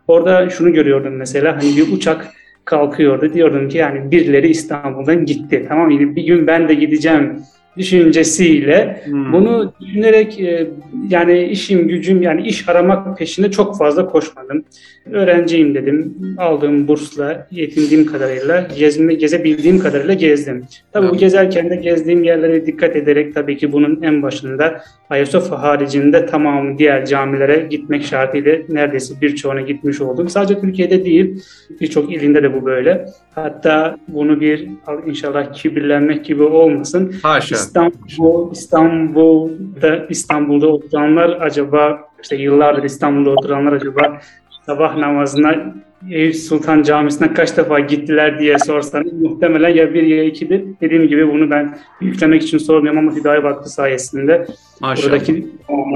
orada 0.08 0.50
şunu 0.50 0.72
görüyordum 0.72 1.14
mesela 1.16 1.56
hani 1.56 1.76
bir 1.76 1.92
uçak 1.92 2.26
kalkıyordu. 2.64 3.34
Diyordum 3.34 3.68
ki 3.68 3.78
yani 3.78 4.10
birileri 4.10 4.48
İstanbul'dan 4.48 5.24
gitti. 5.24 5.66
Tamam 5.68 5.92
mı? 5.92 6.16
Bir 6.16 6.22
gün 6.22 6.46
ben 6.46 6.68
de 6.68 6.74
gideceğim 6.74 7.42
düşüncesiyle 7.78 9.02
hmm. 9.04 9.32
bunu 9.32 9.72
düşünerek 9.80 10.40
e, 10.40 10.70
yani 11.10 11.42
işim 11.42 11.88
gücüm 11.88 12.22
yani 12.22 12.46
iş 12.46 12.68
aramak 12.68 13.18
peşinde 13.18 13.50
çok 13.50 13.78
fazla 13.78 14.06
koşmadım. 14.06 14.64
Öğrenciyim 15.12 15.74
dedim. 15.74 16.14
Aldığım 16.38 16.88
bursla 16.88 17.46
yetindiğim 17.50 18.06
kadarıyla 18.06 18.68
gezme, 18.78 19.14
gezebildiğim 19.14 19.78
kadarıyla 19.78 20.14
gezdim. 20.14 20.64
Tabii 20.92 21.06
hmm. 21.06 21.14
bu 21.14 21.18
gezerken 21.18 21.70
de 21.70 21.76
gezdiğim 21.76 22.24
yerlere 22.24 22.66
dikkat 22.66 22.96
ederek 22.96 23.34
tabii 23.34 23.56
ki 23.56 23.72
bunun 23.72 24.02
en 24.02 24.22
başında 24.22 24.82
Ayasofya 25.10 25.62
haricinde 25.62 26.26
tamamı 26.26 26.78
diğer 26.78 27.06
camilere 27.06 27.66
gitmek 27.70 28.04
şartıyla 28.04 28.58
neredeyse 28.68 29.14
birçoğuna 29.20 29.60
gitmiş 29.60 30.00
oldum. 30.00 30.28
Sadece 30.28 30.60
Türkiye'de 30.60 31.04
değil 31.04 31.42
birçok 31.80 32.12
ilinde 32.12 32.42
de 32.42 32.54
bu 32.54 32.66
böyle. 32.66 33.06
Hatta 33.34 33.96
bunu 34.08 34.40
bir 34.40 34.68
inşallah 35.06 35.52
kibirlenmek 35.52 36.24
gibi 36.24 36.42
olmasın. 36.42 37.14
Haşa. 37.22 37.56
İstanbul, 37.68 38.52
İstanbul'da 38.52 40.06
İstanbul'da 40.08 40.66
oturanlar 40.66 41.40
acaba 41.40 42.08
işte 42.22 42.36
yıllardır 42.36 42.82
İstanbul'da 42.82 43.30
oturanlar 43.30 43.72
acaba 43.72 44.20
sabah 44.66 44.96
namazına 44.96 45.74
Eyüp 46.10 46.36
Sultan 46.36 46.82
Camisi'ne 46.82 47.34
kaç 47.34 47.56
defa 47.56 47.80
gittiler 47.80 48.38
diye 48.38 48.58
sorsanız 48.58 49.12
muhtemelen 49.12 49.68
ya 49.68 49.94
bir 49.94 50.02
ya 50.02 50.24
ikidir. 50.24 50.64
Dediğim 50.80 51.08
gibi 51.08 51.32
bunu 51.32 51.50
ben 51.50 51.78
yüklemek 52.00 52.42
için 52.42 52.58
sormuyorum 52.58 52.98
ama 52.98 53.16
Hüdayi 53.16 53.42
Vakfı 53.42 53.68
sayesinde 53.68 54.46
Maşallah. 54.80 55.12
buradaki 55.12 55.46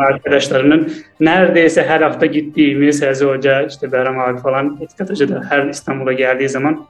arkadaşlarının 0.08 0.92
neredeyse 1.20 1.82
her 1.82 2.00
hafta 2.00 2.26
gittiğimiz 2.26 3.02
Hezi 3.02 3.24
Hoca, 3.24 3.62
işte 3.62 3.92
Behram 3.92 4.18
abi 4.18 4.40
falan 4.40 4.78
Etikat 4.80 5.10
Hoca 5.10 5.28
da 5.28 5.44
her 5.48 5.68
İstanbul'a 5.68 6.12
geldiği 6.12 6.48
zaman 6.48 6.86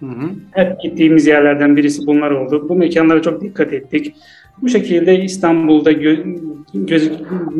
Hı 0.00 0.06
hı. 0.06 0.30
Hep 0.52 0.80
gittiğimiz 0.80 1.26
yerlerden 1.26 1.76
birisi 1.76 2.06
bunlar 2.06 2.30
oldu. 2.30 2.66
Bu 2.68 2.74
mekanlara 2.74 3.22
çok 3.22 3.40
dikkat 3.40 3.72
ettik. 3.72 4.14
Bu 4.62 4.68
şekilde 4.68 5.18
İstanbul'da 5.18 5.92
gö- 5.92 6.38
göz 6.74 7.10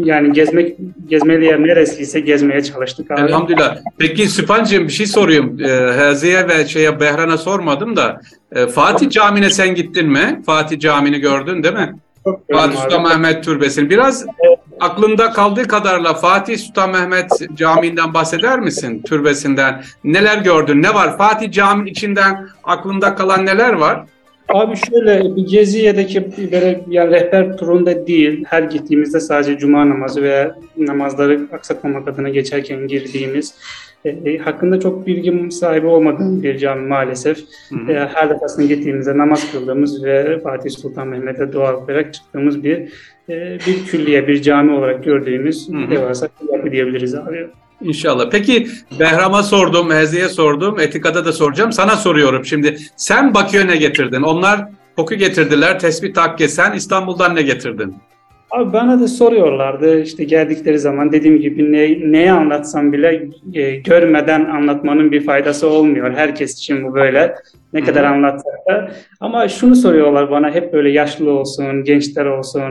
yani 0.04 0.32
gezmek 0.32 0.76
gezmeli 1.08 1.44
yer 1.44 1.62
neresiyse 1.62 2.20
gezmeye 2.20 2.62
çalıştık 2.62 3.10
abi. 3.10 3.20
Elhamdülillah. 3.20 3.76
Peki 3.98 4.28
Süphancığım 4.28 4.84
bir 4.84 4.92
şey 4.92 5.06
sorayım. 5.06 5.60
Ee, 5.60 5.68
Haziye 5.70 6.48
ve 6.48 6.66
şeye 6.66 7.00
Behran'a 7.00 7.38
sormadım 7.38 7.96
da 7.96 8.20
e, 8.52 8.66
Fatih 8.66 9.10
Camii'ne 9.10 9.50
sen 9.50 9.74
gittin 9.74 10.08
mi? 10.08 10.42
Fatih 10.46 10.78
Camii'ni 10.78 11.18
gördün 11.20 11.62
değil 11.62 11.74
mi? 11.74 11.94
Çok 12.24 12.40
Fatih 12.52 12.76
Sultan 12.78 13.02
Mehmet 13.02 13.44
Türbesi'ni. 13.44 13.90
Biraz. 13.90 14.26
Aklında 14.80 15.32
kaldığı 15.32 15.68
kadarla 15.68 16.14
Fatih 16.14 16.58
Sultan 16.58 16.90
Mehmet 16.90 17.30
Camii'nden 17.54 18.14
bahseder 18.14 18.60
misin? 18.60 19.02
Türbesinden. 19.02 19.84
Neler 20.04 20.38
gördün? 20.38 20.82
Ne 20.82 20.94
var? 20.94 21.18
Fatih 21.18 21.52
Camii'nin 21.52 21.90
içinden 21.90 22.48
aklında 22.64 23.14
kalan 23.14 23.46
neler 23.46 23.72
var? 23.72 24.04
Abi 24.54 24.76
şöyle 24.76 25.36
bir 25.36 25.46
Geziye'deki 25.46 26.32
böyle 26.52 26.84
yani 26.88 27.10
rehber 27.10 27.56
turunda 27.56 28.06
değil, 28.06 28.44
her 28.48 28.62
gittiğimizde 28.62 29.20
sadece 29.20 29.58
cuma 29.58 29.88
namazı 29.88 30.22
veya 30.22 30.56
namazları 30.76 31.40
aksatmamak 31.52 32.08
adına 32.08 32.28
geçerken 32.28 32.86
girdiğimiz 32.86 33.54
e, 34.04 34.08
e, 34.08 34.38
hakkında 34.38 34.80
çok 34.80 35.06
bilgim 35.06 35.50
sahibi 35.50 35.86
olmadığım 35.86 36.42
bir 36.42 36.58
cami 36.58 36.88
maalesef. 36.88 37.38
Hı 37.68 37.74
hı. 37.74 37.92
E, 37.92 38.08
her 38.14 38.30
defasında 38.30 38.66
gittiğimizde 38.66 39.18
namaz 39.18 39.52
kıldığımız 39.52 40.04
ve 40.04 40.40
Fatih 40.40 40.70
Sultan 40.70 41.08
Mehmet'e 41.08 41.52
dua 41.52 41.72
okuyarak 41.76 42.14
çıktığımız 42.14 42.64
bir 42.64 42.92
e, 43.28 43.58
bir 43.66 43.86
külliye, 43.86 44.28
bir 44.28 44.42
cami 44.42 44.72
olarak 44.72 45.04
gördüğümüz 45.04 45.68
hı 45.68 45.76
hı. 45.76 45.90
devasa 45.90 46.28
bir 46.42 46.52
yapı 46.52 46.70
diyebiliriz 46.70 47.14
abi. 47.14 47.46
İnşallah. 47.82 48.30
Peki 48.30 48.66
Behram'a 49.00 49.42
sordum, 49.42 49.90
Hezi'ye 49.90 50.28
sordum, 50.28 50.80
Etika'da 50.80 51.24
da 51.24 51.32
soracağım. 51.32 51.72
Sana 51.72 51.96
soruyorum 51.96 52.44
şimdi. 52.44 52.76
Sen 52.96 53.34
Bakü'ye 53.34 53.66
ne 53.66 53.76
getirdin? 53.76 54.22
Onlar 54.22 54.60
koku 54.96 55.14
getirdiler, 55.14 55.78
tespih 55.78 56.14
takke. 56.14 56.48
Sen 56.48 56.72
İstanbul'dan 56.72 57.36
ne 57.36 57.42
getirdin? 57.42 57.94
Abi 58.50 58.72
bana 58.72 59.00
da 59.00 59.08
soruyorlardı 59.08 60.00
işte 60.00 60.24
geldikleri 60.24 60.78
zaman 60.78 61.12
dediğim 61.12 61.40
gibi 61.40 61.72
ne, 61.72 62.12
neyi 62.12 62.32
anlatsam 62.32 62.92
bile 62.92 63.28
e, 63.54 63.76
görmeden 63.76 64.44
anlatmanın 64.44 65.12
bir 65.12 65.24
faydası 65.26 65.68
olmuyor. 65.68 66.14
Herkes 66.14 66.58
için 66.58 66.84
bu 66.84 66.94
böyle. 66.94 67.34
Ne 67.72 67.84
kadar 67.84 68.04
anlatsak 68.04 68.54
da. 68.68 68.90
Ama 69.20 69.48
şunu 69.48 69.76
soruyorlar 69.76 70.30
bana 70.30 70.50
hep 70.50 70.72
böyle 70.72 70.90
yaşlı 70.90 71.30
olsun, 71.30 71.84
gençler 71.84 72.26
olsun. 72.26 72.62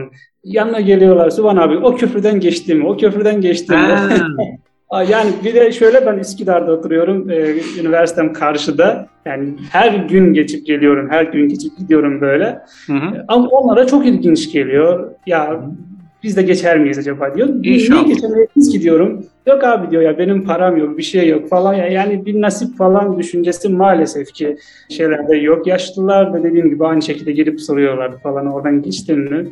Yanına 0.44 0.80
geliyorlar 0.80 1.30
Sübhan 1.30 1.56
abi 1.56 1.76
o 1.76 1.96
köprüden 1.96 2.40
geçti 2.40 2.74
mi? 2.74 2.86
O 2.86 2.96
köprüden 2.96 3.40
geçti 3.40 3.72
mi? 3.72 3.78
Yani 4.92 5.30
bir 5.44 5.54
de 5.54 5.72
şöyle 5.72 6.06
ben 6.06 6.18
Üsküdar'da 6.18 6.72
oturuyorum. 6.72 7.30
E, 7.30 7.54
üniversitem 7.80 8.32
karşıda. 8.32 9.06
Yani 9.24 9.54
her 9.72 9.92
gün 9.94 10.34
geçip 10.34 10.66
geliyorum. 10.66 11.10
Her 11.10 11.24
gün 11.24 11.48
geçip 11.48 11.78
gidiyorum 11.78 12.20
böyle. 12.20 12.58
Hı 12.86 12.92
hı. 12.92 13.24
Ama 13.28 13.48
onlara 13.48 13.86
çok 13.86 14.06
ilginç 14.06 14.52
geliyor. 14.52 15.10
Ya 15.26 15.60
biz 16.22 16.36
de 16.36 16.42
geçer 16.42 16.78
miyiz 16.78 16.98
acaba 16.98 17.34
diyor. 17.34 17.48
İnşallah. 17.62 18.02
Niye 18.02 18.14
geçemeyiz 18.14 18.70
ki 18.72 18.82
diyorum. 18.82 19.26
Yok 19.46 19.64
abi 19.64 19.90
diyor 19.90 20.02
ya 20.02 20.18
benim 20.18 20.44
param 20.44 20.76
yok 20.76 20.98
bir 20.98 21.02
şey 21.02 21.28
yok 21.28 21.48
falan 21.48 21.74
ya 21.74 21.86
yani 21.86 22.26
bir 22.26 22.40
nasip 22.40 22.76
falan 22.78 23.18
düşüncesi 23.18 23.68
maalesef 23.68 24.32
ki 24.32 24.56
şeylerde 24.88 25.36
yok. 25.36 25.66
Yaşlılar 25.66 26.32
da 26.32 26.42
dediğim 26.42 26.70
gibi 26.70 26.86
aynı 26.86 27.02
şekilde 27.02 27.32
gelip 27.32 27.60
soruyorlar 27.60 28.18
falan 28.22 28.46
oradan 28.46 28.82
geçtin 28.82 29.18
mi? 29.18 29.48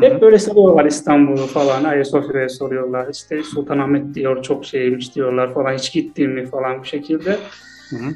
Hep 0.00 0.22
böyle 0.22 0.38
soruyorlar 0.38 0.84
İstanbul'u 0.84 1.46
falan, 1.46 1.84
Ayasofya'ya 1.84 2.48
soruyorlar. 2.48 3.06
İşte 3.12 3.42
Sultanahmet 3.42 4.14
diyor, 4.14 4.42
çok 4.42 4.64
şeymiş 4.64 5.14
diyorlar 5.14 5.54
falan, 5.54 5.74
hiç 5.74 5.92
gittin 5.92 6.30
mi 6.30 6.46
falan 6.46 6.80
bu 6.80 6.84
şekilde. 6.84 7.38
Hı-hı. 7.90 8.14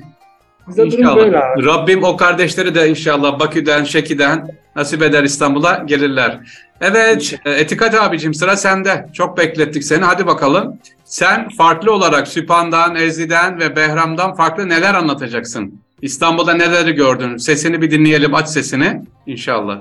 İnşallah. 0.85 1.17
Böyle 1.17 1.39
abi. 1.39 1.65
Rabbim 1.65 2.05
o 2.05 2.17
kardeşleri 2.17 2.75
de 2.75 2.89
inşallah 2.89 3.41
Bakü'den, 3.41 3.85
Şeki'den 3.85 4.49
nasip 4.77 5.03
eder 5.03 5.23
İstanbul'a 5.23 5.75
gelirler. 5.87 6.41
Evet, 6.81 7.35
e, 7.45 7.51
Etikat 7.51 7.95
abicim 7.95 8.35
sıra 8.35 8.57
sende. 8.57 9.07
Çok 9.13 9.39
beklettik 9.39 9.85
seni. 9.85 10.05
Hadi 10.05 10.27
bakalım. 10.27 10.79
Sen 11.05 11.49
farklı 11.49 11.93
olarak 11.93 12.29
Süphan'dan, 12.29 12.97
Ezli'den 12.97 13.61
ve 13.61 13.77
Behram'dan 13.77 14.35
farklı 14.35 14.69
neler 14.69 14.95
anlatacaksın? 14.95 15.81
İstanbul'da 16.03 16.55
neleri 16.55 16.93
gördün? 16.93 17.37
Sesini 17.37 17.83
bir 17.83 17.91
dinleyelim. 17.91 18.35
Aç 18.35 18.49
sesini 18.49 19.03
inşallah. 19.27 19.79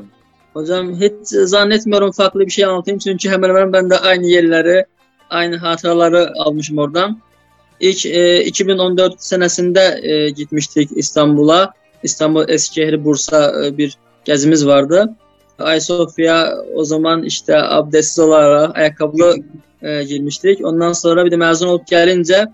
Hocam 0.53 0.96
hiç 1.01 1.27
zannetmiyorum 1.27 2.12
farklı 2.12 2.39
bir 2.39 2.51
şey 2.51 2.65
anlatayım 2.65 3.00
çünkü 3.00 3.29
hemen 3.29 3.50
hemen 3.50 3.74
ben 3.74 3.89
de 3.89 3.98
aynı 3.98 4.25
yerleri, 4.27 4.86
aynı 5.29 5.58
hatıraları 5.58 6.31
almışım 6.36 6.77
oradan. 6.77 7.22
İlk 7.79 8.05
e, 8.05 8.46
2014 8.46 9.24
senesinde 9.24 10.00
e, 10.03 10.29
gitmiştik 10.29 10.89
İstanbul'a. 10.96 11.74
İstanbul 12.03 12.50
Eskişehir 12.50 13.05
Bursa 13.05 13.65
e, 13.65 13.77
bir 13.77 13.98
gezimiz 14.25 14.67
vardı. 14.67 15.15
Ayasofya 15.60 16.58
o 16.75 16.84
zaman 16.84 17.24
işte 17.24 17.58
abdestsiz 17.58 18.20
olarak 18.20 18.77
ayakkabılı 18.77 19.36
e, 19.81 20.03
girmiştik. 20.03 20.65
Ondan 20.65 20.93
sonra 20.93 21.25
bir 21.25 21.31
de 21.31 21.38
mezun 21.38 21.67
olup 21.67 21.88
gelince 21.88 22.46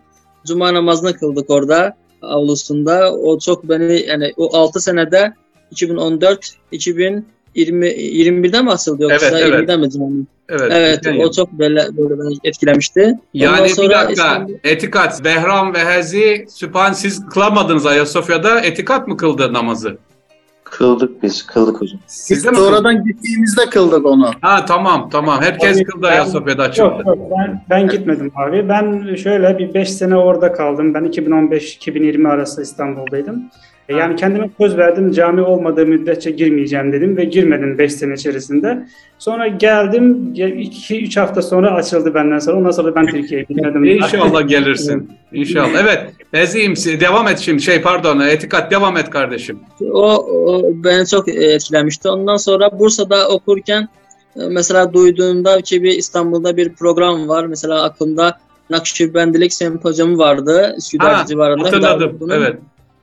cuma 0.46 0.74
namazını 0.74 1.13
kıldık 1.13 1.50
orada 1.50 1.98
avlusunda. 2.22 3.13
O 3.13 3.39
çok 3.39 3.70
beni 3.70 4.06
yani 4.08 4.34
o 4.38 4.58
6 4.58 4.82
senede 4.82 5.34
2014 5.72 6.56
2000 6.72 7.27
20 7.56 7.88
21'den 7.88 8.63
mi 8.63 8.72
asıldı 8.72 9.04
yoksa 9.04 9.27
evet, 9.27 9.44
evet. 9.48 9.63
20'den 9.63 9.80
mi 9.80 9.92
canım? 9.92 10.27
Evet, 10.50 10.72
evet 10.72 11.08
o 11.25 11.32
çok 11.32 11.51
böyle, 11.51 11.82
böyle 11.98 12.20
beni 12.20 12.38
etkilemişti. 12.44 13.16
Yani 13.34 13.62
Ondan 13.62 13.86
bir 13.86 13.89
dakika 13.89 14.12
İstanbul... 14.12 14.54
etikat, 14.63 15.24
Behram 15.24 15.74
ve 15.74 15.86
Hezi 15.86 16.46
Sübhan 16.50 16.94
siz 16.94 17.30
kılamadınız 17.30 17.86
Ayasofya'da 17.86 18.62
etikat 18.62 19.08
mı 19.08 19.18
kıldı 19.18 19.54
namazı? 19.54 19.98
Kıldık 20.63 21.24
biz, 21.24 21.46
kıldık 21.46 21.82
hocam. 21.82 22.00
Siz 22.08 22.46
de 22.46 22.56
sonradan 22.56 23.04
gittiğimizde 23.04 23.66
kıldık 23.66 24.06
onu. 24.06 24.32
Ha 24.42 24.66
tamam 24.66 25.10
tamam. 25.12 25.42
Herkes 25.42 25.77
abi, 25.77 25.84
kıldı 25.84 26.08
Ayasofya'da 26.08 26.63
açıldı. 26.63 26.86
Yok, 26.86 27.06
yok 27.06 27.18
ben, 27.38 27.62
ben 27.70 27.88
gitmedim 27.88 28.32
abi. 28.36 28.70
Ben 28.70 29.16
şöyle 29.16 29.58
bir 29.58 29.74
5 29.74 29.94
sene 29.94 30.16
orada 30.16 30.54
kaldım. 30.54 30.94
Ben 30.94 31.06
2015-2020 31.06 32.27
arası 32.27 32.62
İstanbul'daydım. 32.62 33.44
E, 33.89 33.96
yani 33.96 34.15
kendime 34.15 34.50
söz 34.58 34.77
verdim 34.77 35.12
cami 35.12 35.41
olmadığı 35.41 35.86
müddetçe 35.86 36.32
girmeyeceğim 36.32 36.94
dedim 36.94 37.17
ve 37.17 37.25
girmedim 37.25 37.77
5 37.77 37.94
sene 37.94 38.13
içerisinde. 38.13 38.88
Sonra 39.20 39.48
geldim 39.48 40.34
2-3 40.36 41.20
hafta 41.20 41.41
sonra 41.41 41.72
açıldı 41.72 42.13
benden 42.13 42.39
sonra. 42.39 42.58
Ondan 42.58 42.72
sonra 42.72 42.96
ben 42.96 43.06
Türkiye'ye 43.08 43.46
gitmedim. 43.50 43.84
İnşallah 43.84 44.48
gelirsin. 44.48 45.12
İnşallah. 45.34 45.84
Evet. 45.84 46.00
Eziyim 46.34 46.74
devam 46.75 47.27
et 47.27 47.39
şimdi. 47.39 47.62
Şey 47.62 47.82
pardon 47.82 48.20
etikat 48.20 48.72
devam 48.72 48.98
et 48.98 49.10
kardeşim. 49.10 49.60
O, 49.91 50.15
o 50.25 50.63
beni 50.84 51.08
çok 51.08 51.29
etkilemişti. 51.29 52.10
Ondan 52.10 52.38
sonra 52.38 52.79
Bursa'da 52.79 53.29
okurken 53.29 53.88
e, 54.36 54.39
mesela 54.50 54.94
duyduğumda 54.94 55.62
ki 55.62 55.84
bir 55.84 55.91
İstanbul'da 55.91 56.58
bir 56.58 56.74
program 56.74 57.27
var. 57.27 57.46
Mesela 57.46 57.84
aklımda 57.84 58.38
Nakşibendilik 58.70 59.53
sempozyumu 59.53 60.17
vardı. 60.17 60.75
Üsküdar 60.77 61.25
civarında. 61.25 61.67
Hatırladım. 61.67 62.17
Evet 62.32 62.56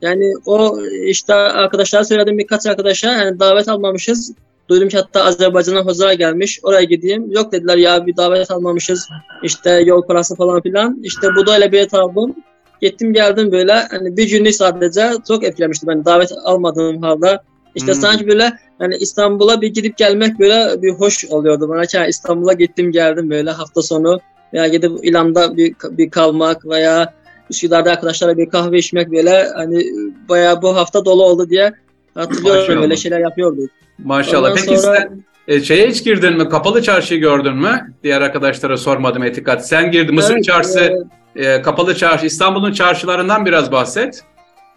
Yani 0.04 0.32
o 0.46 0.80
işte 1.06 1.34
arkadaşlara 1.34 2.04
söyledim 2.04 2.38
birkaç 2.38 2.66
arkadaşa 2.66 3.12
yani 3.12 3.40
davet 3.40 3.68
almamışız. 3.68 4.32
Duydum 4.68 4.88
ki 4.88 4.96
hatta 4.96 5.24
Azerbaycan'dan 5.24 5.84
hocalar 5.84 6.12
gelmiş. 6.12 6.60
Oraya 6.62 6.84
gideyim. 6.84 7.32
Yok 7.32 7.52
dediler 7.52 7.76
ya 7.76 8.06
bir 8.06 8.16
davet 8.16 8.50
almamışız. 8.50 9.08
İşte 9.42 9.70
yol 9.70 10.02
parası 10.02 10.36
falan 10.36 10.62
filan. 10.62 11.00
İşte 11.02 11.28
bu 11.36 11.46
da 11.46 11.54
öyle 11.54 11.72
bilet 11.72 11.94
aldım. 11.94 12.34
Gittim 12.80 13.12
geldim 13.12 13.52
böyle. 13.52 13.72
Hani 13.72 14.16
bir 14.16 14.30
günlük 14.30 14.54
sadece 14.54 15.10
çok 15.28 15.44
etkilemişti 15.44 15.86
beni 15.86 16.04
davet 16.04 16.32
almadığım 16.44 17.02
halde. 17.02 17.38
İşte 17.74 17.92
Hmm. 17.92 18.00
sanki 18.00 18.26
böyle 18.26 18.52
hani 18.78 18.96
İstanbul'a 18.96 19.60
bir 19.60 19.68
gidip 19.68 19.96
gelmek 19.96 20.38
böyle 20.38 20.82
bir 20.82 20.90
hoş 20.90 21.24
oluyordu 21.24 21.68
bana. 21.68 21.86
ki 21.86 21.98
İstanbul'a 22.08 22.52
gittim 22.52 22.92
geldim 22.92 23.30
böyle 23.30 23.50
hafta 23.50 23.82
sonu 23.82 24.20
veya 24.52 24.68
gidip 24.68 24.92
İlam'da 25.02 25.56
bir, 25.56 25.74
bir 25.90 26.10
kalmak 26.10 26.66
veya 26.66 27.14
Üsküdar'da 27.50 27.90
arkadaşlarla 27.92 28.36
bir 28.38 28.48
kahve 28.50 28.78
içmek 28.78 29.10
böyle 29.12 29.48
hani 29.56 29.84
bayağı 30.28 30.62
bu 30.62 30.76
hafta 30.76 31.04
dolu 31.04 31.22
oldu 31.24 31.50
diye 31.50 31.72
hatırlıyorum 32.14 32.60
Maşallah. 32.60 32.80
böyle 32.82 32.96
şeyler 32.96 33.20
yapıyorduk. 33.20 33.70
Maşallah. 34.04 34.50
Ondan 34.50 34.54
Peki 34.66 34.78
sonra- 34.78 34.96
sen 34.96 35.24
e, 35.48 35.60
şeye 35.60 35.88
hiç 35.88 36.04
girdin 36.04 36.36
mi? 36.36 36.48
Kapalı 36.48 36.82
çarşıyı 36.82 37.20
gördün 37.20 37.56
mü? 37.56 37.94
Diğer 38.02 38.20
arkadaşlara 38.20 38.76
sormadım 38.76 39.22
etikat. 39.22 39.68
Sen 39.68 39.90
girdin. 39.90 40.14
Mısır 40.14 40.34
Evet, 40.34 40.44
çarşısı, 40.44 41.06
e, 41.36 41.62
kapalı 41.62 41.94
çarşı. 41.96 42.26
İstanbul'un 42.26 42.72
çarşılarından 42.72 43.46
biraz 43.46 43.72
bahset. 43.72 44.22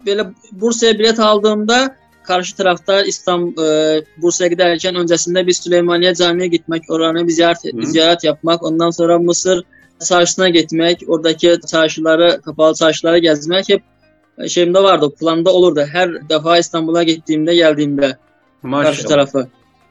böyle 0.06 0.24
Bursa'ya 0.52 0.98
bilet 0.98 1.20
aldığımda 1.20 1.96
karşı 2.22 2.56
tarafta 2.56 3.02
İstanbul 3.02 3.64
e, 3.64 4.02
Bursa'ya 4.16 4.48
giderken 4.50 4.94
öncesinde 4.94 5.46
bir 5.46 5.52
Süleymaniye 5.52 6.14
Camii'ye 6.14 6.48
gitmek, 6.48 6.90
oranı 6.90 7.26
bir 7.26 7.32
ziyaret, 7.32 7.64
Hı. 7.64 7.78
bir 7.78 7.82
ziyaret 7.84 8.24
yapmak, 8.24 8.62
ondan 8.62 8.90
sonra 8.90 9.18
Mısır 9.18 9.62
çarşısına 10.08 10.48
gitmek, 10.48 11.02
oradaki 11.08 11.58
çarşıları, 11.70 12.40
kapalı 12.44 12.74
çarşıları 12.74 13.18
gezmek 13.18 13.68
hep 13.68 13.82
şeyimde 14.48 14.82
vardı, 14.82 15.10
planda 15.20 15.52
olurdu. 15.52 15.84
Her 15.92 16.28
defa 16.28 16.58
İstanbul'a 16.58 17.02
gittiğimde, 17.02 17.54
geldiğimde 17.54 18.06
karşı 18.06 18.16
Maşallah. 18.62 19.08
tarafı. 19.08 19.48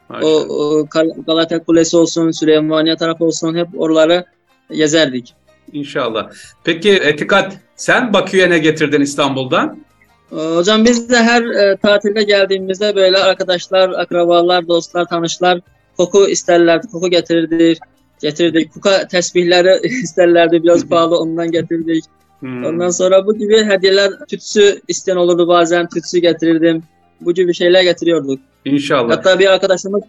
O, 0.10 0.14
Maşallah. 0.14 0.50
o 0.50 0.86
Gal- 0.86 1.26
Galata 1.26 1.64
Kulesi 1.64 1.98
olsun, 1.98 2.32
Süleymaniye 2.32 2.96
tarafı 2.96 3.26
olsun 3.26 3.56
hep 3.56 3.68
oraları 3.78 4.26
gezerdik. 4.72 5.34
İnşallah. 5.74 6.30
Peki 6.64 6.92
etikat 6.92 7.54
sen 7.76 8.14
Bakü'ye 8.14 8.50
ne 8.50 8.58
getirdin 8.58 9.02
İstanbul'dan? 9.02 9.78
Ee, 10.32 10.36
Hocam 10.36 10.86
biz 10.86 11.10
de 11.10 11.18
her 11.18 11.42
e, 11.44 11.78
tatilde 11.78 12.24
geldiğimizde 12.24 12.96
böyle 12.96 13.18
arkadaşlar, 13.18 13.90
akrabalar, 13.90 14.68
dostlar, 14.68 15.06
tanışlar 15.06 15.60
koku 15.98 16.28
isterlerdi, 16.30 16.88
koku 16.88 17.10
getirirdik. 17.10 17.78
Getirdik. 18.22 18.74
Kuka 18.74 19.08
tesbihleri 19.08 19.88
isterlerdi. 20.04 20.64
Biraz 20.64 20.88
pahalı 20.90 21.20
ondan 21.20 21.52
getirdik. 21.52 22.04
Hmm. 22.40 22.66
Ondan 22.66 22.90
sonra 22.90 23.26
bu 23.26 23.38
gibi 23.38 23.66
hediyeler 23.66 24.12
tütsü 24.30 24.82
isteyen 24.88 25.16
olurdu 25.16 25.48
bazen. 25.48 25.88
Tütsü 25.90 26.18
getirirdim. 26.20 26.84
Bu 27.22 27.34
gibi 27.34 27.54
şeyler 27.54 27.84
getiriyorduk. 27.84 28.40
İnşallah. 28.66 29.18
Hatta 29.18 29.40
bir 29.40 29.48
arkadaşımız 29.54 30.02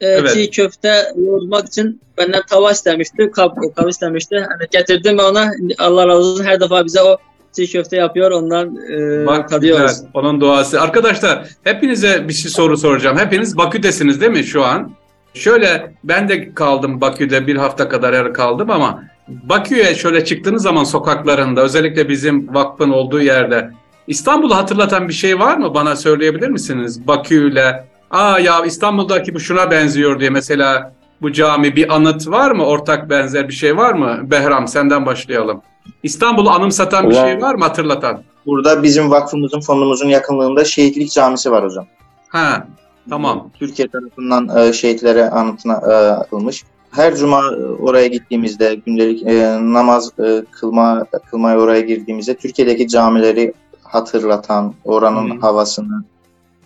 e, 0.00 0.06
Evet. 0.06 0.32
çiğ 0.34 0.50
köfte 0.50 1.02
yoğurmak 1.16 1.66
için 1.66 2.00
benden 2.18 2.42
tava 2.50 2.72
istemişti. 2.72 3.30
Kap, 3.30 3.56
kap 3.76 3.88
istemişti. 3.90 4.36
Hani 4.36 4.68
getirdim 4.70 5.18
ona. 5.18 5.50
Allah 5.78 6.06
razı 6.08 6.18
olsun 6.18 6.44
her 6.44 6.60
defa 6.60 6.84
bize 6.84 7.02
o 7.02 7.16
çiğ 7.52 7.66
köfte 7.72 7.96
yapıyor. 7.96 8.30
Ondan 8.30 8.76
e, 8.76 9.26
Bak 9.26 9.48
tadıyoruz. 9.48 9.90
güzel. 9.92 10.08
Onun 10.14 10.40
duası. 10.40 10.80
Arkadaşlar 10.80 11.48
hepinize 11.64 12.28
bir 12.28 12.32
şey 12.32 12.50
soru 12.50 12.76
soracağım. 12.76 13.18
Hepiniz 13.18 13.56
Bakü'desiniz 13.56 14.20
değil 14.20 14.32
mi 14.32 14.44
şu 14.44 14.64
an? 14.64 14.90
Şöyle 15.36 15.92
ben 16.04 16.28
de 16.28 16.54
kaldım 16.54 17.00
Bakü'de 17.00 17.46
bir 17.46 17.56
hafta 17.56 17.88
kadar 17.88 18.12
yer 18.12 18.34
kaldım 18.34 18.70
ama 18.70 19.02
Bakü'ye 19.28 19.94
şöyle 19.94 20.24
çıktığınız 20.24 20.62
zaman 20.62 20.84
sokaklarında 20.84 21.60
özellikle 21.60 22.08
bizim 22.08 22.54
vakfın 22.54 22.90
olduğu 22.90 23.20
yerde 23.20 23.70
İstanbul'u 24.06 24.56
hatırlatan 24.56 25.08
bir 25.08 25.12
şey 25.12 25.38
var 25.38 25.56
mı? 25.56 25.74
Bana 25.74 25.96
söyleyebilir 25.96 26.48
misiniz? 26.48 27.06
Bakü'yle 27.06 27.84
aa 28.10 28.38
ya 28.38 28.64
İstanbul'daki 28.64 29.34
bu 29.34 29.40
şuna 29.40 29.70
benziyor 29.70 30.20
diye 30.20 30.30
mesela 30.30 30.92
bu 31.22 31.32
cami 31.32 31.76
bir 31.76 31.94
anıt 31.94 32.28
var 32.28 32.50
mı? 32.50 32.64
Ortak 32.66 33.10
benzer 33.10 33.48
bir 33.48 33.54
şey 33.54 33.76
var 33.76 33.92
mı? 33.94 34.18
Behram 34.22 34.68
senden 34.68 35.06
başlayalım. 35.06 35.62
İstanbul'u 36.02 36.50
anımsatan 36.50 37.10
bir 37.10 37.14
Ulan- 37.14 37.26
şey 37.26 37.42
var 37.42 37.54
mı 37.54 37.64
hatırlatan? 37.64 38.22
Burada 38.46 38.82
bizim 38.82 39.10
vakfımızın 39.10 39.60
fondumuzun 39.60 40.08
yakınlığında 40.08 40.64
Şehitlik 40.64 41.12
Camisi 41.12 41.50
var 41.50 41.64
hocam. 41.64 41.86
Ha, 42.28 42.66
tamam. 43.10 43.50
Türkiye 43.58 43.88
tarafından 43.88 44.58
e, 44.58 44.72
şehitlere 44.72 45.30
anıtına 45.30 45.72
e, 45.74 45.94
atılmış. 45.94 46.64
Her 46.90 47.16
cuma 47.16 47.40
e, 47.40 47.64
oraya 47.64 48.06
gittiğimizde 48.06 48.74
gündelik 48.74 49.22
e, 49.22 49.58
namaz 49.60 50.10
e, 50.18 50.44
kılma 50.50 51.06
kılmaya 51.30 51.58
oraya 51.58 51.80
girdiğimizde 51.80 52.34
Türkiye'deki 52.34 52.88
camileri 52.88 53.52
hatırlatan, 53.82 54.74
oranın 54.84 55.36
Hı. 55.36 55.40
havasını 55.40 56.04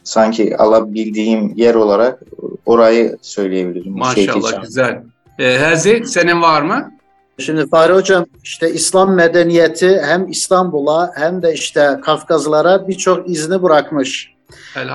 sanki 0.04 0.56
alabildiğim 0.56 1.52
yer 1.56 1.74
olarak 1.74 2.22
orayı 2.66 3.16
söyleyebilirim. 3.22 3.98
Maşallah 3.98 4.62
güzel. 4.62 5.02
Ee, 5.38 5.58
Herzi 5.58 6.02
senin 6.06 6.42
var 6.42 6.62
mı? 6.62 6.92
Şimdi 7.38 7.68
Fahri 7.68 7.92
Hocam 7.92 8.26
işte 8.42 8.72
İslam 8.72 9.14
medeniyeti 9.14 10.00
hem 10.04 10.28
İstanbul'a 10.28 11.10
hem 11.14 11.42
de 11.42 11.54
işte 11.54 12.00
Kafkazlara 12.04 12.88
birçok 12.88 13.30
izni 13.30 13.62
bırakmış. 13.62 14.34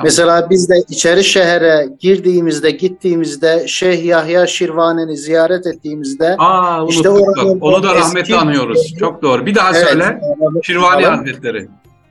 Mesela 0.04 0.50
biz 0.50 0.70
de 0.70 0.76
içeri 0.90 1.24
şehre 1.24 1.88
girdiğimizde, 2.00 2.72
gittiğimizde 2.72 3.64
Şeyh 3.68 4.06
Yahya 4.06 4.48
Şirvani'ni 4.48 5.18
ziyaret 5.18 5.68
ettiğimizde 5.68 6.36
Aa 6.40 6.86
İşte 6.90 7.10
oranın 7.10 7.60
Onu 7.60 7.84
da 7.84 7.92
o 7.92 7.96
rahmetle 7.96 8.20
eski- 8.22 8.36
anıyoruz. 8.36 8.94
Çok 9.00 9.22
doğru. 9.22 9.46
Bir 9.46 9.56
daha 9.56 9.72
Evet. 9.78 9.88
söyle. 9.88 10.20
Şirvani 10.64 11.06
Hazretleri. 11.06 11.68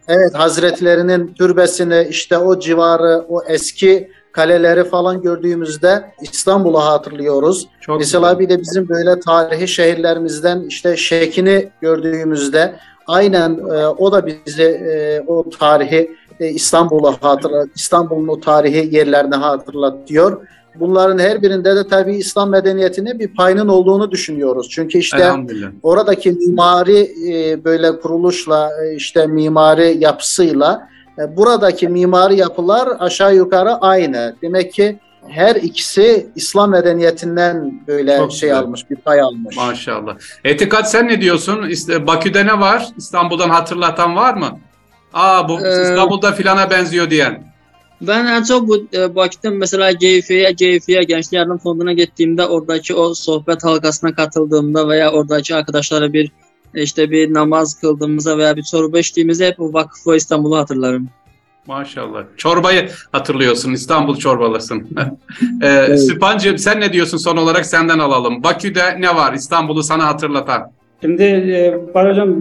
Evet 0.08 0.34
Hazretlerinin 0.34 1.34
türbesini 1.38 2.06
işte 2.10 2.38
o 2.38 2.58
civarı, 2.60 3.24
o 3.28 3.42
eski 3.48 4.08
kaleleri 4.32 4.84
falan 4.84 5.22
gördüğümüzde 5.22 6.04
İstanbul'u 6.22 6.78
hatırlıyoruz. 6.84 7.68
Çok 7.80 7.98
Mesela 7.98 8.32
güzel. 8.32 8.38
bir 8.38 8.48
de 8.48 8.60
bizim 8.60 8.88
böyle 8.88 9.20
tarihi 9.20 9.68
şehirlerimizden 9.68 10.60
işte 10.68 10.96
Şekin'i 10.96 11.68
gördüğümüzde 11.80 12.74
aynen 13.06 13.50
e, 13.58 13.86
o 13.86 14.12
da 14.12 14.26
bizi 14.26 14.62
e, 14.62 15.20
o 15.26 15.50
tarihi 15.50 16.10
e, 16.40 16.48
İstanbul'a 16.48 17.16
hatırlat 17.20 17.68
İstanbul'un 17.74 18.28
o 18.28 18.40
tarihi 18.40 18.96
yerlerini 18.96 19.34
hatırlatıyor. 19.34 20.46
Bunların 20.80 21.18
her 21.18 21.42
birinde 21.42 21.76
de 21.76 21.88
tabii 21.88 22.16
İslam 22.16 22.50
medeniyetine 22.50 23.18
bir 23.18 23.28
payının 23.34 23.68
olduğunu 23.68 24.10
düşünüyoruz. 24.10 24.68
Çünkü 24.70 24.98
işte 24.98 25.32
oradaki 25.82 26.32
mimari 26.32 27.10
e, 27.32 27.64
böyle 27.64 28.00
kuruluşla 28.00 28.70
e, 28.84 28.94
işte 28.94 29.26
mimari 29.26 29.96
yapısıyla 29.98 30.88
e, 31.18 31.36
buradaki 31.36 31.88
mimari 31.88 32.36
yapılar 32.36 32.88
aşağı 32.98 33.36
yukarı 33.36 33.74
aynı. 33.74 34.36
Demek 34.42 34.72
ki 34.72 34.98
her 35.28 35.56
ikisi 35.56 36.26
İslam 36.34 36.70
medeniyetinden 36.70 37.82
böyle 37.86 38.16
Çok 38.18 38.32
şey 38.32 38.48
güzel. 38.48 38.62
almış, 38.62 38.90
bir 38.90 38.96
pay 38.96 39.20
almış. 39.20 39.56
Maşallah. 39.56 40.16
Etikat 40.44 40.90
sen 40.90 41.08
ne 41.08 41.20
diyorsun? 41.20 41.68
İşte 41.68 42.06
Bakü'de 42.06 42.46
ne 42.46 42.60
var? 42.60 42.88
İstanbul'dan 42.98 43.50
hatırlatan 43.50 44.16
var 44.16 44.34
mı? 44.34 44.58
Aa 45.14 45.48
bu 45.48 45.66
Ee, 45.66 45.82
İstanbul'da 45.82 46.32
filana 46.32 46.70
benziyor 46.70 47.10
diyen. 47.10 47.54
Ben 48.00 48.26
en 48.26 48.42
çok 48.42 48.68
bu 48.68 48.86
e, 48.92 49.14
vakitten 49.14 49.54
mesela 49.54 49.92
Geyfi'ye, 49.92 50.52
Geyfi'ye 50.52 51.02
Gençlik 51.02 51.32
Yardım 51.32 51.58
Fonu'na 51.58 51.92
gittiğimde 51.92 52.46
oradaki 52.46 52.94
o 52.94 53.14
sohbet 53.14 53.64
halkasına 53.64 54.14
katıldığımda 54.14 54.88
veya 54.88 55.12
oradaki 55.12 55.54
arkadaşlara 55.54 56.12
bir 56.12 56.30
işte 56.74 57.10
bir 57.10 57.34
namaz 57.34 57.80
kıldığımızda 57.80 58.38
veya 58.38 58.56
bir 58.56 58.62
çorba 58.62 58.98
içtiğimizde 58.98 59.46
hep 59.46 59.60
o 59.60 59.72
vakfı 59.72 60.16
İstanbul'u 60.16 60.56
hatırlarım. 60.56 61.08
Maşallah. 61.66 62.22
Çorbayı 62.36 62.88
hatırlıyorsun. 63.12 63.72
İstanbul 63.72 64.16
çorbalısın. 64.16 64.88
ee, 65.62 65.96
Süphancığım 65.96 66.58
sen 66.58 66.80
ne 66.80 66.92
diyorsun 66.92 67.18
son 67.18 67.36
olarak 67.36 67.66
senden 67.66 67.98
alalım. 67.98 68.42
Bakü'de 68.42 69.00
ne 69.00 69.16
var 69.16 69.32
İstanbul'u 69.32 69.82
sana 69.82 70.06
hatırlatan? 70.06 70.72
Şimdi 71.02 71.22
e, 71.22 71.94
Bahar 71.94 72.10
Hocam 72.10 72.36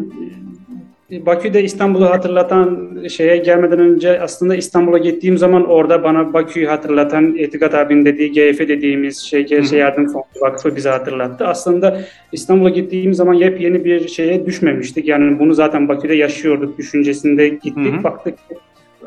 Bakü'de 1.21 1.63
İstanbul'u 1.63 2.05
hatırlatan 2.05 2.97
şeye 3.09 3.37
gelmeden 3.37 3.79
önce 3.79 4.21
aslında 4.21 4.55
İstanbul'a 4.55 4.97
gittiğim 4.97 5.37
zaman 5.37 5.69
orada 5.69 6.03
bana 6.03 6.33
Bakü'yü 6.33 6.65
hatırlatan 6.65 7.35
Etikat 7.37 7.73
abinin 7.73 8.05
dediği 8.05 8.31
GF 8.31 8.59
dediğimiz 8.59 9.17
şey 9.17 9.45
Gençlik 9.45 9.79
Yardım 9.79 10.07
Fonu 10.07 10.23
Vakfı 10.41 10.75
bize 10.75 10.89
hatırlattı. 10.89 11.47
Aslında 11.47 12.01
İstanbul'a 12.31 12.69
gittiğim 12.69 13.13
zaman 13.13 13.33
yepyeni 13.33 13.85
bir 13.85 14.07
şeye 14.07 14.45
düşmemiştik. 14.45 15.07
Yani 15.07 15.39
bunu 15.39 15.53
zaten 15.53 15.87
Bakü'de 15.87 16.15
yaşıyorduk 16.15 16.77
düşüncesinde 16.77 17.47
gittik. 17.47 17.75
Hı 17.75 17.99
hı. 17.99 18.03
Baktık 18.03 18.35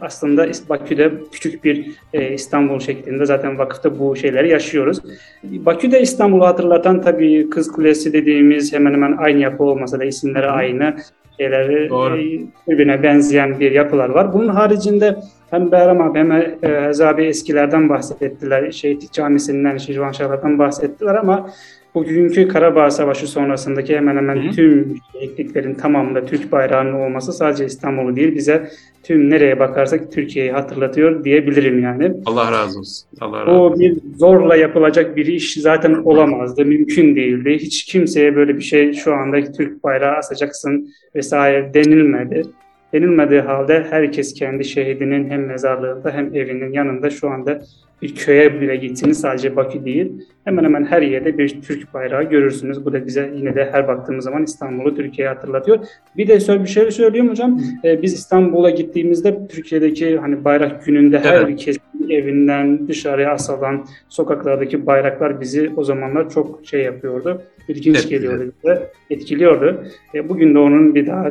aslında 0.01 0.49
Bakü'de 0.69 1.13
küçük 1.33 1.65
bir 1.65 1.87
e, 2.15 2.35
İstanbul 2.35 2.81
şeklinde 2.81 3.27
zaten 3.27 3.59
vakıfta 3.59 3.99
bu 3.99 4.17
şeyleri 4.17 4.51
yaşıyoruz. 4.51 4.99
Bakü'de 5.45 6.01
İstanbul'u 6.01 6.47
hatırlatan 6.47 7.03
tabii 7.03 7.51
Kız 7.51 7.73
Kulesi 7.73 8.13
dediğimiz 8.13 8.73
hemen 8.73 8.93
hemen 8.93 9.17
aynı 9.17 9.41
yapı 9.41 9.65
olmasa 9.65 10.01
da 10.01 10.05
isimleri 10.05 10.47
aynı 10.47 10.97
şeyleri 11.41 11.89
Doğru. 11.89 12.17
e, 12.17 12.41
birbirine 12.69 13.03
benzeyen 13.03 13.61
bir 13.61 13.73
yapılar 13.73 14.09
var. 14.09 14.33
Bunun 14.33 14.49
haricinde 14.49 15.17
hem 15.51 15.73
Behram 15.73 16.01
abi 16.01 16.19
hem 16.19 16.33
e, 16.33 17.05
abi 17.05 17.25
eskilerden 17.25 17.89
bahsettiler. 17.89 18.71
Şehit 18.71 19.13
Camisi'nden, 19.13 19.77
Şirvanşahlar'dan 19.77 20.59
bahsettiler 20.59 21.15
ama 21.15 21.51
bugünkü 21.97 22.49
Karabağ 22.49 22.91
Savaşı 22.91 23.27
sonrasındaki 23.27 23.97
hemen 23.97 24.17
hemen 24.17 24.49
Hı. 24.49 24.51
tüm 24.51 24.97
şehitliklerin 25.13 25.75
tamamında 25.75 26.25
Türk 26.25 26.53
bayrağının 26.53 26.93
olması 26.93 27.33
sadece 27.33 27.65
İstanbul'u 27.65 28.17
değil 28.17 28.35
bize 28.35 28.71
tüm 29.03 29.31
nereye 29.31 29.59
bakarsak 29.59 30.13
Türkiye'yi 30.13 30.53
hatırlatıyor 30.53 31.25
diyebilirim 31.25 31.83
yani. 31.83 32.13
Allah 32.27 32.53
razı 32.53 32.79
olsun. 32.79 33.09
Allah 33.21 33.41
razı 33.41 33.51
olsun. 33.51 33.77
O 33.77 33.81
bir 33.81 33.97
zorla 34.19 34.57
yapılacak 34.57 35.17
bir 35.17 35.27
iş 35.27 35.55
zaten 35.55 35.95
olamazdı, 35.95 36.65
mümkün 36.65 37.17
değildi. 37.17 37.59
Hiç 37.61 37.85
kimseye 37.85 38.37
böyle 38.37 38.57
bir 38.57 38.63
şey 38.63 38.93
şu 38.93 39.15
anda 39.15 39.53
Türk 39.53 39.85
bayrağı 39.85 40.17
asacaksın 40.17 40.89
vesaire 41.15 41.75
denilmedi. 41.75 42.43
Denilmediği 42.97 43.41
halde 43.41 43.87
herkes 43.91 44.35
kendi 44.35 44.65
şehidinin 44.65 45.31
hem 45.31 45.47
mezarlığında 45.47 46.11
hem 46.11 46.35
evinin 46.35 46.73
yanında 46.73 47.11
şu 47.11 47.31
anda 47.31 47.61
bir 48.03 48.15
köye 48.15 48.61
bile 48.61 48.77
gitsiniz 48.77 49.21
sadece 49.21 49.57
Bakü 49.57 49.85
değil. 49.85 50.13
Hemen 50.45 50.65
hemen 50.65 50.85
her 50.85 51.03
yerde 51.03 51.39
bir 51.39 51.63
Türk 51.63 51.95
bayrağı 51.95 52.23
görürsünüz. 52.23 52.85
Bu 52.85 52.93
da 52.93 53.07
bize 53.07 53.33
yine 53.37 53.55
de 53.55 53.69
her 53.73 53.89
baktığımız 53.89 54.25
zaman 54.25 54.43
İstanbul'u 54.45 54.97
Türkiye'ye 54.97 55.35
hatırlatıyor. 55.35 55.79
Bir 56.17 56.29
de 56.29 56.63
bir 56.63 56.69
şey 56.69 56.91
söyleyeyim 56.91 57.31
hocam. 57.31 57.61
Ee, 57.85 58.03
biz 58.03 58.15
İstanbul'a 58.15 58.71
gittiğimizde 58.71 59.49
Türkiye'deki 59.49 60.19
hani 60.19 60.45
bayrak 60.45 60.85
gününde 60.85 61.19
her 61.19 61.37
evet. 61.37 61.49
bir 61.49 61.57
evinden 62.11 62.89
dışarıya 62.89 63.33
asılan 63.33 63.87
sokaklardaki 64.09 64.87
bayraklar 64.87 65.41
bizi 65.41 65.73
o 65.77 65.85
zamanlar 65.85 66.31
çok 66.31 66.61
şey 66.67 66.83
yapıyordu. 66.83 67.43
İlginç 67.69 67.97
evet, 67.97 68.11
geliyordu 68.11 68.53
bize. 68.65 68.91
Etkiliyordu. 69.11 69.85
E, 70.15 70.29
bugün 70.29 70.55
de 70.55 70.59
onun 70.59 70.95
bir 70.95 71.07
daha 71.07 71.29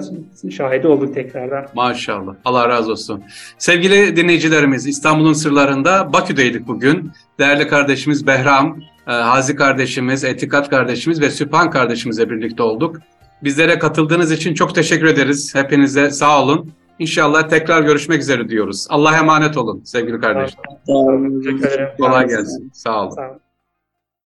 şahidi 0.52 0.88
olduk 0.88 1.14
tekrardan. 1.14 1.66
Maşallah. 1.76 2.36
Allah 2.46 2.70
razı 2.70 2.92
olsun. 2.92 3.24
Sevgili 3.58 4.16
dinleyicilerimiz 4.16 4.88
İstanbul'un 4.88 5.34
sırlarında 5.34 6.14
Bakü'deydik 6.14 6.68
bugün. 6.68 7.12
Değerli 7.40 7.68
kardeşimiz 7.68 8.28
Behram, 8.28 8.80
e, 9.08 9.12
Hazi 9.12 9.56
kardeşimiz, 9.56 10.24
Etikat 10.24 10.70
kardeşimiz 10.70 11.22
ve 11.22 11.30
Süphan 11.30 11.70
kardeşimizle 11.70 12.30
birlikte 12.30 12.64
olduk. 12.64 12.98
Bizlere 13.44 13.80
katıldığınız 13.80 14.32
için 14.32 14.54
çok 14.54 14.76
teşekkür 14.76 15.06
ederiz. 15.06 15.56
Hepinize 15.56 16.12
sağ 16.12 16.44
olun. 16.44 16.72
İnşallah 17.00 17.50
tekrar 17.50 17.82
görüşmek 17.82 18.22
üzere 18.22 18.50
diyoruz. 18.50 18.88
Allah'a 18.90 19.18
emanet 19.18 19.58
olun 19.58 19.82
sevgili 19.84 20.20
kardeşler. 20.20 20.64
Sağ 20.88 20.94
olun. 20.94 21.44
Kolay 22.00 22.28
gelsin. 22.28 22.72
Sağ 22.74 23.02
olun. 23.04 23.16
Sağ 23.16 23.30
olun. 23.30 23.40